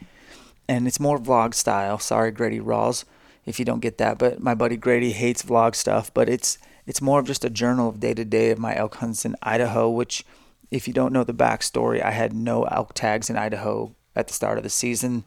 And 0.68 0.88
it's 0.88 1.00
more 1.00 1.18
vlog 1.18 1.54
style. 1.54 2.00
Sorry, 2.00 2.32
Grady 2.32 2.60
Rawls, 2.60 3.06
if 3.46 3.60
you 3.60 3.66
don't 3.66 3.80
get 3.80 3.98
that. 4.00 4.18
But 4.18 4.42
my 4.42 4.54
buddy 4.54 4.76
Grady 4.76 5.12
hates 5.14 5.44
vlog 5.44 5.76
stuff. 5.76 6.14
But 6.14 6.28
it's 6.28 6.58
it's 6.88 7.01
more 7.01 7.20
of 7.20 7.27
just 7.27 7.46
a 7.46 7.50
journal 7.50 7.89
of 7.89 8.00
day 8.00 8.13
to 8.13 8.25
day 8.25 8.50
of 8.50 8.58
my 8.58 8.75
elk 8.75 8.96
hunts 8.96 9.25
in 9.25 9.36
Idaho, 9.44 9.89
which 9.89 10.25
if 10.72 10.88
you 10.88 10.94
don't 10.94 11.13
know 11.13 11.25
the 11.25 11.34
backstory, 11.34 12.01
I 12.01 12.12
had 12.12 12.34
no 12.34 12.63
elk 12.63 12.94
tags 12.94 13.29
in 13.29 13.38
Idaho 13.38 13.94
at 14.15 14.27
the 14.27 14.34
start 14.34 14.58
of 14.58 14.63
the 14.63 14.70
season. 14.70 15.25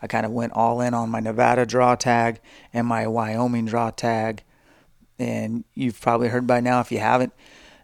I 0.00 0.06
kind 0.06 0.26
of 0.26 0.32
went 0.32 0.54
all 0.54 0.80
in 0.80 0.94
on 0.94 1.10
my 1.10 1.20
Nevada 1.20 1.64
draw 1.64 1.94
tag 1.94 2.40
and 2.72 2.86
my 2.86 3.06
Wyoming 3.06 3.66
draw 3.66 3.90
tag. 3.90 4.42
And 5.18 5.64
you've 5.74 6.00
probably 6.00 6.28
heard 6.28 6.46
by 6.46 6.60
now, 6.60 6.80
if 6.80 6.90
you 6.90 6.98
haven't, 6.98 7.32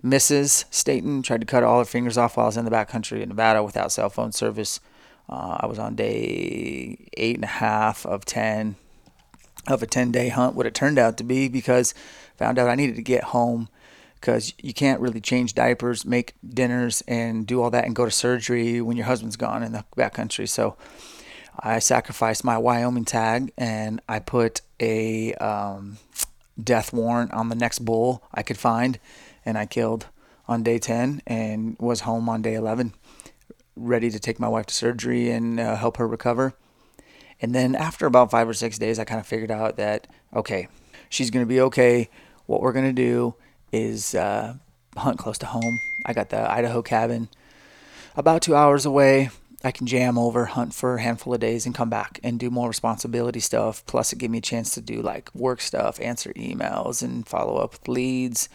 Mrs. 0.02 0.64
Staton 0.70 1.22
tried 1.22 1.40
to 1.40 1.46
cut 1.46 1.62
all 1.62 1.78
her 1.78 1.84
fingers 1.84 2.18
off 2.18 2.36
while 2.36 2.46
I 2.46 2.48
was 2.48 2.56
in 2.56 2.64
the 2.64 2.70
backcountry 2.70 3.20
in 3.20 3.28
Nevada 3.28 3.62
without 3.62 3.92
cell 3.92 4.10
phone 4.10 4.32
service. 4.32 4.80
Uh, 5.28 5.58
I 5.60 5.66
was 5.66 5.78
on 5.78 5.94
day 5.94 7.08
eight 7.16 7.36
and 7.36 7.44
a 7.44 7.48
half 7.48 8.06
of 8.06 8.24
10 8.24 8.76
of 9.66 9.82
a 9.82 9.86
10 9.86 10.10
day 10.10 10.28
hunt, 10.28 10.54
what 10.54 10.66
it 10.66 10.74
turned 10.74 10.98
out 10.98 11.16
to 11.18 11.24
be, 11.24 11.48
because 11.48 11.94
found 12.38 12.58
out 12.58 12.68
I 12.68 12.74
needed 12.74 12.96
to 12.96 13.02
get 13.02 13.24
home 13.24 13.68
because 14.20 14.52
you 14.60 14.72
can't 14.72 15.00
really 15.00 15.20
change 15.20 15.54
diapers, 15.54 16.04
make 16.04 16.34
dinners, 16.48 17.02
and 17.06 17.46
do 17.46 17.62
all 17.62 17.70
that 17.70 17.84
and 17.84 17.94
go 17.94 18.04
to 18.04 18.10
surgery 18.10 18.80
when 18.80 18.96
your 18.96 19.06
husband's 19.06 19.36
gone 19.36 19.62
in 19.62 19.72
the 19.72 19.84
backcountry. 19.96 20.48
So 20.48 20.76
I 21.58 21.78
sacrificed 21.78 22.44
my 22.44 22.58
Wyoming 22.58 23.04
tag 23.04 23.52
and 23.56 24.00
I 24.08 24.18
put 24.20 24.60
a 24.80 25.34
um, 25.34 25.98
death 26.62 26.92
warrant 26.92 27.32
on 27.32 27.48
the 27.48 27.54
next 27.54 27.80
bull 27.80 28.22
I 28.32 28.42
could 28.42 28.58
find, 28.58 28.98
and 29.44 29.58
I 29.58 29.66
killed 29.66 30.06
on 30.46 30.62
day 30.62 30.78
10 30.78 31.22
and 31.26 31.76
was 31.78 32.00
home 32.00 32.28
on 32.28 32.42
day 32.42 32.54
11, 32.54 32.94
ready 33.76 34.10
to 34.10 34.18
take 34.18 34.40
my 34.40 34.48
wife 34.48 34.66
to 34.66 34.74
surgery 34.74 35.30
and 35.30 35.60
uh, 35.60 35.76
help 35.76 35.98
her 35.98 36.08
recover. 36.08 36.54
And 37.40 37.54
then 37.54 37.74
after 37.74 38.06
about 38.06 38.30
five 38.30 38.48
or 38.48 38.54
six 38.54 38.78
days, 38.78 38.98
I 38.98 39.04
kind 39.04 39.20
of 39.20 39.26
figured 39.26 39.50
out 39.50 39.76
that, 39.76 40.08
okay, 40.34 40.68
she's 41.08 41.30
going 41.30 41.44
to 41.44 41.48
be 41.48 41.60
okay. 41.60 42.08
What 42.48 42.62
we're 42.62 42.72
to 42.72 42.92
do 42.94 43.34
is 43.72 44.14
uh, 44.14 44.54
hunt 44.96 45.18
close 45.18 45.36
to 45.38 45.46
home. 45.46 45.78
I 46.06 46.14
got 46.14 46.30
the 46.30 46.50
Idaho 46.50 46.80
cabin 46.80 47.28
about 48.16 48.40
two 48.40 48.56
hours 48.56 48.86
away. 48.86 49.28
I 49.62 49.70
can 49.70 49.86
jam 49.86 50.16
over, 50.16 50.46
hunt 50.46 50.72
for 50.72 50.94
a 50.94 51.02
handful 51.02 51.34
of 51.34 51.40
days, 51.40 51.66
and 51.66 51.74
come 51.74 51.90
back 51.90 52.20
and 52.24 52.40
do 52.40 52.48
more 52.48 52.66
responsibility 52.66 53.40
stuff. 53.40 53.84
Plus, 53.84 54.14
it 54.14 54.18
gave 54.18 54.30
me 54.30 54.38
a 54.38 54.40
chance 54.40 54.72
to 54.74 54.80
do 54.80 55.02
like 55.02 55.34
work 55.34 55.60
stuff, 55.60 56.00
answer 56.00 56.32
emails, 56.32 57.02
and 57.02 57.28
follow 57.28 57.58
up 57.58 57.72
with 57.72 57.86
leads, 57.86 58.48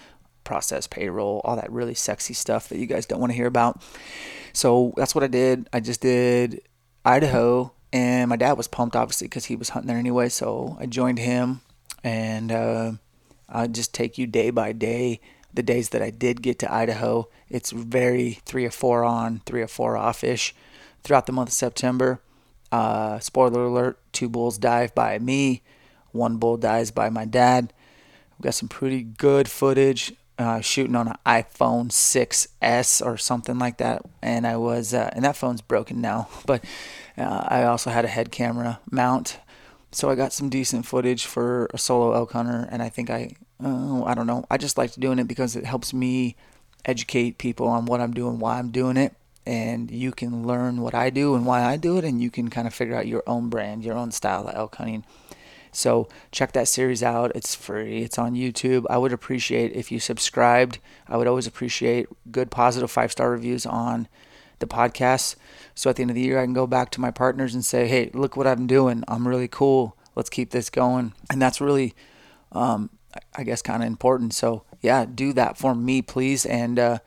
process 0.44 0.88
payroll, 0.88 1.42
all 1.44 1.56
that 1.56 1.72
really 1.72 1.94
sexy 1.94 2.34
stuff 2.34 2.70
that 2.70 2.80
you 2.80 2.88
guys 2.88 3.06
don't 3.06 3.20
want 3.20 3.32
to 3.32 3.38
hear 3.38 3.46
about. 3.46 3.80
So 4.54 4.92
that's 4.98 5.14
what 5.14 5.24
I 5.24 5.28
did. 5.28 5.70
I 5.72 5.82
just 5.82 6.02
did 6.02 6.64
Idaho, 7.06 7.72
and 7.92 8.28
my 8.28 8.38
dad 8.38 8.54
was 8.54 8.68
pumped, 8.68 8.96
obviously, 8.96 9.28
because 9.28 9.46
he 9.46 9.56
was 9.56 9.70
hunting 9.70 9.88
there 9.88 10.00
anyway. 10.00 10.30
So 10.30 10.78
I 10.80 10.88
joined 10.88 11.20
him, 11.20 11.62
and 12.04 12.52
uh, 12.52 12.94
I'll 13.54 13.68
just 13.68 13.94
take 13.94 14.18
you 14.18 14.28
day 14.28 14.50
by 14.50 14.74
day. 14.74 15.22
The 15.54 15.64
days 15.64 15.90
that 15.90 16.02
I 16.02 16.10
did 16.10 16.42
get 16.42 16.58
to 16.60 16.74
Idaho, 16.74 17.30
it's 17.48 17.70
very 17.70 18.40
three 18.46 18.66
or 18.66 18.72
four 18.72 19.04
on, 19.04 19.42
three 19.46 19.62
or 19.62 19.68
four 19.68 19.96
off 19.96 20.24
ish 20.24 20.56
throughout 21.04 21.28
the 21.28 21.32
month 21.32 21.50
of 21.50 21.54
September. 21.54 22.20
Uh, 22.72 23.20
spoiler 23.20 23.66
alert: 23.66 24.00
two 24.12 24.28
bulls 24.28 24.58
dive 24.58 24.96
by 24.96 25.20
me, 25.20 25.62
one 26.12 26.38
bull 26.38 26.58
dies 26.58 26.90
by 26.90 27.10
my 27.12 27.26
dad. 27.26 27.72
We've 28.32 28.46
got 28.46 28.56
some 28.56 28.68
pretty 28.68 29.04
good 29.04 29.48
footage. 29.48 30.14
Uh, 30.40 30.60
shooting 30.60 30.96
on 30.96 31.08
an 31.08 31.16
iPhone 31.28 31.90
6s 31.90 33.06
or 33.06 33.18
something 33.18 33.60
like 33.60 33.78
that, 33.78 34.02
and 34.20 34.48
I 34.48 34.58
was, 34.58 34.92
uh, 34.92 35.12
and 35.14 35.24
that 35.24 35.36
phone's 35.36 35.62
broken 35.62 36.02
now. 36.02 36.28
But 36.48 36.66
uh, 37.16 37.46
I 37.48 37.64
also 37.66 37.92
had 37.92 38.04
a 38.04 38.08
head 38.08 38.32
camera 38.32 38.80
mount 38.90 39.38
so 39.94 40.10
I 40.10 40.16
got 40.16 40.34
some 40.34 40.50
decent 40.50 40.86
footage 40.88 41.26
for 41.26 41.70
a 41.72 41.78
solo 41.78 42.14
elk 42.14 42.32
hunter, 42.32 42.68
and 42.72 42.82
I 42.82 42.90
think 42.90 43.12
I, 43.12 43.36
uh, 43.64 44.04
I 44.04 44.14
don't 44.14 44.28
know, 44.28 44.46
I 44.50 44.58
just 44.58 44.78
like 44.78 44.94
doing 44.94 45.20
it 45.20 45.28
because 45.28 45.56
it 45.56 45.66
helps 45.66 45.94
me 45.94 46.36
educate 46.86 47.38
people 47.38 47.68
on 47.68 47.86
what 47.86 48.02
I'm 48.02 48.14
doing, 48.14 48.40
why 48.40 48.60
I'm 48.60 48.72
doing 48.72 48.98
it, 48.98 49.16
and 49.46 49.92
you 49.92 50.12
can 50.12 50.46
learn 50.46 50.82
what 50.82 50.94
I 50.94 51.10
do 51.10 51.36
and 51.36 51.46
why 51.46 51.64
I 51.64 51.78
do 51.78 51.98
it, 51.98 52.06
and 52.06 52.22
you 52.22 52.30
can 52.30 52.50
kind 52.50 52.68
of 52.68 52.74
figure 52.74 52.96
out 52.96 53.08
your 53.08 53.24
own 53.28 53.50
brand, 53.50 53.84
your 53.84 53.98
own 53.98 54.12
style 54.12 54.48
of 54.48 54.56
elk 54.56 54.76
hunting. 54.76 55.06
So 55.74 56.08
check 56.32 56.52
that 56.54 56.68
series 56.68 57.02
out. 57.02 57.32
It's 57.36 57.56
free. 57.56 58.04
It's 58.04 58.20
on 58.20 58.36
YouTube. 58.36 58.86
I 58.90 58.98
would 58.98 59.12
appreciate 59.12 59.74
if 59.74 59.92
you 59.92 60.00
subscribed. 60.00 60.78
I 61.08 61.18
would 61.18 61.28
always 61.28 61.48
appreciate 61.48 62.08
good 62.32 62.52
positive 62.52 62.92
five 62.92 63.12
star 63.12 63.32
reviews 63.32 63.66
on 63.66 64.08
the 64.60 64.68
podcast. 64.68 65.36
So 65.74 65.90
at 65.90 65.96
the 65.96 66.04
end 66.04 66.12
of 66.12 66.16
the 66.16 66.22
year, 66.22 66.40
I 66.40 66.46
can 66.46 66.54
go 66.54 66.68
back 66.68 66.92
to 66.92 67.02
my 67.02 67.10
partners 67.10 67.56
and 67.56 67.66
say, 67.66 67.88
hey, 67.88 68.12
look 68.14 68.38
what 68.38 68.46
I'm 68.46 68.68
doing. 68.68 69.04
I'm 69.08 69.28
really 69.28 69.48
cool. 69.48 69.98
Let's 70.16 70.30
keep 70.30 70.52
this 70.52 70.70
going. 70.70 71.14
And 71.32 71.42
that's 71.42 71.60
really, 71.60 71.96
um, 72.52 72.92
I 73.36 73.44
guess, 73.44 73.62
kind 73.62 73.84
of 73.84 73.88
important. 73.88 74.34
So 74.34 74.64
yeah, 74.82 75.06
do 75.06 75.34
that 75.34 75.58
for 75.58 75.76
me, 75.76 76.02
please, 76.02 76.46
and 76.46 76.80
uh, 76.80 77.00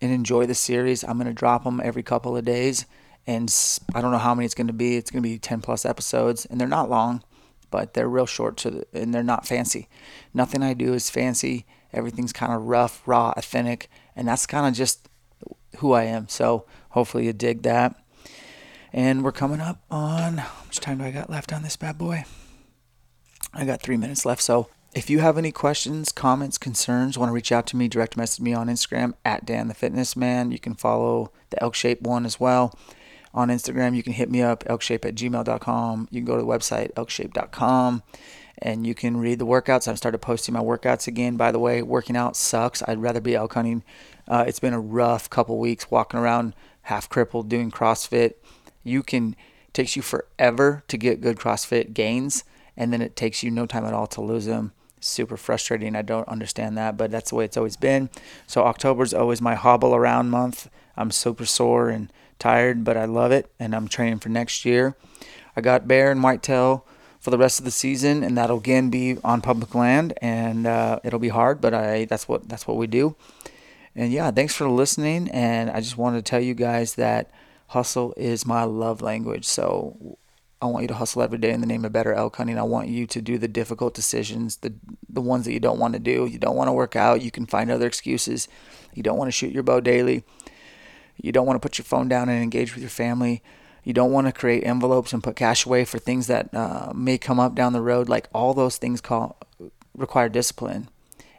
and 0.00 0.12
enjoy 0.12 0.46
the 0.46 0.54
series. 0.54 1.04
I'm 1.04 1.18
gonna 1.18 1.32
drop 1.32 1.64
them 1.64 1.80
every 1.82 2.02
couple 2.02 2.36
of 2.36 2.44
days, 2.44 2.86
and 3.26 3.52
I 3.94 4.00
don't 4.00 4.12
know 4.12 4.18
how 4.18 4.34
many 4.34 4.46
it's 4.46 4.54
gonna 4.54 4.72
be. 4.72 4.96
It's 4.96 5.10
gonna 5.10 5.22
be 5.22 5.38
10 5.38 5.60
plus 5.60 5.84
episodes, 5.84 6.46
and 6.46 6.60
they're 6.60 6.68
not 6.68 6.90
long, 6.90 7.22
but 7.70 7.94
they're 7.94 8.08
real 8.08 8.26
short 8.26 8.56
to 8.58 8.70
the, 8.70 8.86
and 8.92 9.12
they're 9.12 9.22
not 9.22 9.46
fancy. 9.46 9.88
Nothing 10.34 10.62
I 10.62 10.74
do 10.74 10.94
is 10.94 11.10
fancy. 11.10 11.66
Everything's 11.92 12.32
kind 12.32 12.52
of 12.52 12.62
rough, 12.62 13.02
raw, 13.06 13.32
authentic, 13.36 13.88
and 14.14 14.28
that's 14.28 14.46
kind 14.46 14.66
of 14.66 14.74
just 14.74 15.08
who 15.78 15.92
I 15.92 16.04
am. 16.04 16.28
So 16.28 16.66
hopefully 16.90 17.26
you 17.26 17.32
dig 17.32 17.62
that. 17.62 17.94
And 18.92 19.22
we're 19.22 19.32
coming 19.32 19.60
up 19.60 19.82
on 19.90 20.38
how 20.38 20.64
much 20.64 20.80
time 20.80 20.98
do 20.98 21.04
I 21.04 21.10
got 21.10 21.28
left 21.28 21.52
on 21.52 21.62
this 21.62 21.76
bad 21.76 21.98
boy? 21.98 22.24
I 23.52 23.64
got 23.64 23.82
three 23.82 23.96
minutes 23.96 24.24
left. 24.24 24.42
So 24.42 24.68
if 24.96 25.08
you 25.08 25.20
have 25.20 25.38
any 25.38 25.52
questions, 25.52 26.10
comments, 26.10 26.58
concerns, 26.58 27.16
want 27.16 27.28
to 27.28 27.34
reach 27.34 27.52
out 27.52 27.66
to 27.68 27.76
me, 27.76 27.86
direct 27.86 28.16
message 28.16 28.40
me 28.40 28.52
on 28.52 28.66
Instagram 28.66 29.14
at 29.24 29.44
Dan 29.44 29.68
the 29.68 29.74
Fitness 29.74 30.16
Man. 30.16 30.50
You 30.50 30.58
can 30.58 30.74
follow 30.74 31.30
the 31.50 31.62
Elk 31.62 31.74
Shape 31.74 32.02
one 32.02 32.26
as 32.26 32.40
well. 32.40 32.76
On 33.34 33.48
Instagram, 33.48 33.94
you 33.94 34.02
can 34.02 34.14
hit 34.14 34.30
me 34.30 34.40
up, 34.40 34.64
elkshape 34.64 35.04
at 35.04 35.14
gmail.com. 35.14 36.08
You 36.10 36.20
can 36.20 36.24
go 36.24 36.36
to 36.36 36.42
the 36.42 36.48
website, 36.48 36.94
elkshape.com, 36.94 38.02
and 38.58 38.86
you 38.86 38.94
can 38.94 39.18
read 39.18 39.38
the 39.38 39.46
workouts. 39.46 39.86
I've 39.86 39.98
started 39.98 40.18
posting 40.18 40.54
my 40.54 40.60
workouts 40.60 41.06
again. 41.06 41.36
By 41.36 41.52
the 41.52 41.58
way, 41.58 41.82
working 41.82 42.16
out 42.16 42.34
sucks. 42.34 42.82
I'd 42.88 43.02
rather 43.02 43.20
be 43.20 43.34
elk 43.34 43.52
hunting 43.52 43.84
uh, 44.28 44.44
it's 44.46 44.58
been 44.58 44.72
a 44.72 44.80
rough 44.80 45.30
couple 45.30 45.58
weeks 45.58 45.90
walking 45.90 46.18
around 46.18 46.54
half 46.82 47.08
crippled 47.08 47.48
doing 47.48 47.70
CrossFit. 47.70 48.34
You 48.82 49.02
can 49.02 49.36
takes 49.72 49.94
you 49.94 50.02
forever 50.02 50.82
to 50.88 50.96
get 50.96 51.20
good 51.20 51.36
CrossFit 51.36 51.92
gains, 51.92 52.44
and 52.76 52.92
then 52.92 53.02
it 53.02 53.14
takes 53.14 53.42
you 53.42 53.50
no 53.50 53.66
time 53.66 53.84
at 53.84 53.92
all 53.92 54.06
to 54.08 54.20
lose 54.20 54.46
them. 54.46 54.72
Super 55.00 55.36
frustrating. 55.36 55.94
I 55.94 56.02
don't 56.02 56.28
understand 56.28 56.76
that, 56.78 56.96
but 56.96 57.10
that's 57.10 57.30
the 57.30 57.36
way 57.36 57.44
it's 57.44 57.56
always 57.56 57.76
been. 57.76 58.10
So 58.46 58.64
October's 58.64 59.14
always 59.14 59.40
my 59.40 59.54
hobble 59.54 59.94
around 59.94 60.30
month. 60.30 60.68
I'm 60.96 61.10
super 61.10 61.44
sore 61.46 61.90
and 61.90 62.12
tired, 62.38 62.84
but 62.84 62.96
I 62.96 63.04
love 63.04 63.32
it, 63.32 63.50
and 63.58 63.74
I'm 63.74 63.88
training 63.88 64.20
for 64.20 64.28
next 64.28 64.64
year. 64.64 64.96
I 65.56 65.60
got 65.60 65.88
bear 65.88 66.10
and 66.10 66.22
whitetail 66.22 66.86
for 67.20 67.30
the 67.30 67.38
rest 67.38 67.58
of 67.58 67.64
the 67.64 67.70
season, 67.70 68.22
and 68.22 68.36
that'll 68.36 68.58
again 68.58 68.88
be 68.90 69.18
on 69.24 69.40
public 69.40 69.74
land, 69.74 70.14
and 70.22 70.66
uh, 70.66 71.00
it'll 71.02 71.18
be 71.18 71.28
hard, 71.28 71.60
but 71.60 71.74
I 71.74 72.04
that's 72.04 72.28
what 72.28 72.48
that's 72.48 72.66
what 72.66 72.76
we 72.76 72.86
do. 72.86 73.16
And 73.96 74.12
yeah, 74.12 74.30
thanks 74.30 74.54
for 74.54 74.68
listening. 74.68 75.30
And 75.30 75.70
I 75.70 75.80
just 75.80 75.96
wanted 75.96 76.18
to 76.18 76.30
tell 76.30 76.40
you 76.40 76.54
guys 76.54 76.94
that 76.96 77.30
hustle 77.68 78.12
is 78.16 78.46
my 78.46 78.62
love 78.62 79.00
language. 79.00 79.46
So 79.46 80.18
I 80.66 80.70
want 80.72 80.82
you 80.82 80.88
to 80.88 80.94
hustle 80.94 81.22
every 81.22 81.38
day 81.38 81.50
in 81.50 81.60
the 81.60 81.66
name 81.66 81.84
of 81.84 81.92
better 81.92 82.12
elk 82.12 82.36
hunting. 82.36 82.58
I 82.58 82.62
want 82.62 82.88
you 82.88 83.06
to 83.06 83.22
do 83.22 83.38
the 83.38 83.48
difficult 83.48 83.94
decisions, 83.94 84.58
the 84.58 84.74
the 85.08 85.20
ones 85.20 85.44
that 85.44 85.52
you 85.52 85.60
don't 85.60 85.78
want 85.78 85.94
to 85.94 86.00
do. 86.00 86.26
You 86.26 86.38
don't 86.38 86.56
want 86.56 86.68
to 86.68 86.72
work 86.72 86.96
out. 86.96 87.22
You 87.22 87.30
can 87.30 87.46
find 87.46 87.70
other 87.70 87.86
excuses. 87.86 88.48
You 88.94 89.02
don't 89.02 89.18
want 89.18 89.28
to 89.28 89.32
shoot 89.32 89.52
your 89.52 89.62
bow 89.62 89.80
daily. 89.80 90.24
You 91.16 91.32
don't 91.32 91.46
want 91.46 91.56
to 91.60 91.66
put 91.66 91.78
your 91.78 91.84
phone 91.84 92.08
down 92.08 92.28
and 92.28 92.42
engage 92.42 92.74
with 92.74 92.82
your 92.82 92.90
family. 92.90 93.42
You 93.84 93.92
don't 93.92 94.12
want 94.12 94.26
to 94.26 94.32
create 94.32 94.64
envelopes 94.64 95.12
and 95.12 95.22
put 95.22 95.36
cash 95.36 95.64
away 95.64 95.84
for 95.84 95.98
things 95.98 96.26
that 96.26 96.52
uh, 96.52 96.92
may 96.94 97.18
come 97.18 97.38
up 97.38 97.54
down 97.54 97.72
the 97.72 97.80
road. 97.80 98.08
Like 98.08 98.28
all 98.34 98.52
those 98.52 98.76
things 98.76 99.00
call 99.00 99.38
require 99.96 100.28
discipline, 100.28 100.88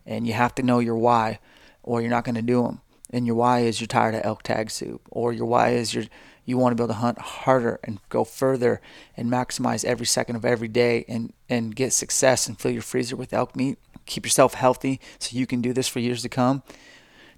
and 0.06 0.26
you 0.26 0.34
have 0.34 0.56
to 0.56 0.63
know 0.63 0.80
your 0.80 0.98
why, 0.98 1.40
or 1.84 2.02
you're 2.02 2.10
not 2.10 2.24
going 2.24 2.36
to 2.36 2.42
do 2.42 2.63
them. 2.63 2.82
And 3.10 3.26
your 3.26 3.36
why 3.36 3.60
is 3.60 3.80
you're 3.80 3.88
tired 3.88 4.16
of 4.16 4.26
elk 4.26 4.44
tag 4.44 4.72
soup, 4.72 5.02
or 5.12 5.34
your 5.34 5.46
why 5.46 5.72
is 5.72 5.94
you're 5.94 6.06
you 6.48 6.58
want 6.58 6.72
to 6.72 6.76
be 6.76 6.84
able 6.84 6.94
to 6.94 7.00
hunt 7.00 7.20
harder 7.20 7.78
and 7.84 8.00
go 8.08 8.24
further 8.24 8.80
and 9.18 9.30
maximize 9.30 9.84
every 9.84 10.06
second 10.06 10.38
of 10.38 10.46
every 10.46 10.70
day 10.70 11.04
and 11.08 11.34
and 11.50 11.76
get 11.76 11.92
success 11.92 12.48
and 12.48 12.58
fill 12.58 12.72
your 12.72 12.82
freezer 12.82 13.18
with 13.18 13.34
elk 13.34 13.56
meat. 13.56 13.78
Keep 14.06 14.26
yourself 14.26 14.54
healthy 14.54 15.02
so 15.20 15.38
you 15.38 15.46
can 15.46 15.62
do 15.62 15.74
this 15.74 15.90
for 15.90 16.00
years 16.00 16.22
to 16.22 16.30
come. 16.30 16.64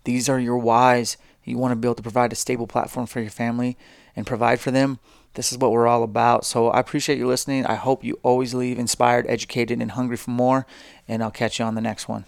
These 0.03 0.29
are 0.29 0.39
your 0.39 0.59
whys. 0.59 1.17
You 1.43 1.57
want 1.57 1.71
to 1.71 1.75
be 1.75 1.87
able 1.87 1.95
to 1.95 2.03
provide 2.03 2.31
a 2.31 2.35
stable 2.35 2.67
platform 2.67 3.07
for 3.07 3.19
your 3.19 3.31
family 3.31 3.75
and 4.15 4.27
provide 4.27 4.59
for 4.59 4.69
them. 4.69 4.99
This 5.33 5.51
is 5.51 5.57
what 5.57 5.71
we're 5.71 5.87
all 5.87 6.03
about. 6.03 6.45
So 6.45 6.69
I 6.69 6.79
appreciate 6.79 7.17
you 7.17 7.27
listening. 7.27 7.65
I 7.65 7.75
hope 7.75 8.03
you 8.03 8.19
always 8.21 8.53
leave 8.53 8.77
inspired, 8.77 9.25
educated, 9.27 9.81
and 9.81 9.91
hungry 9.91 10.17
for 10.17 10.31
more. 10.31 10.67
And 11.07 11.23
I'll 11.23 11.31
catch 11.31 11.57
you 11.57 11.65
on 11.65 11.73
the 11.73 11.81
next 11.81 12.07
one. 12.07 12.25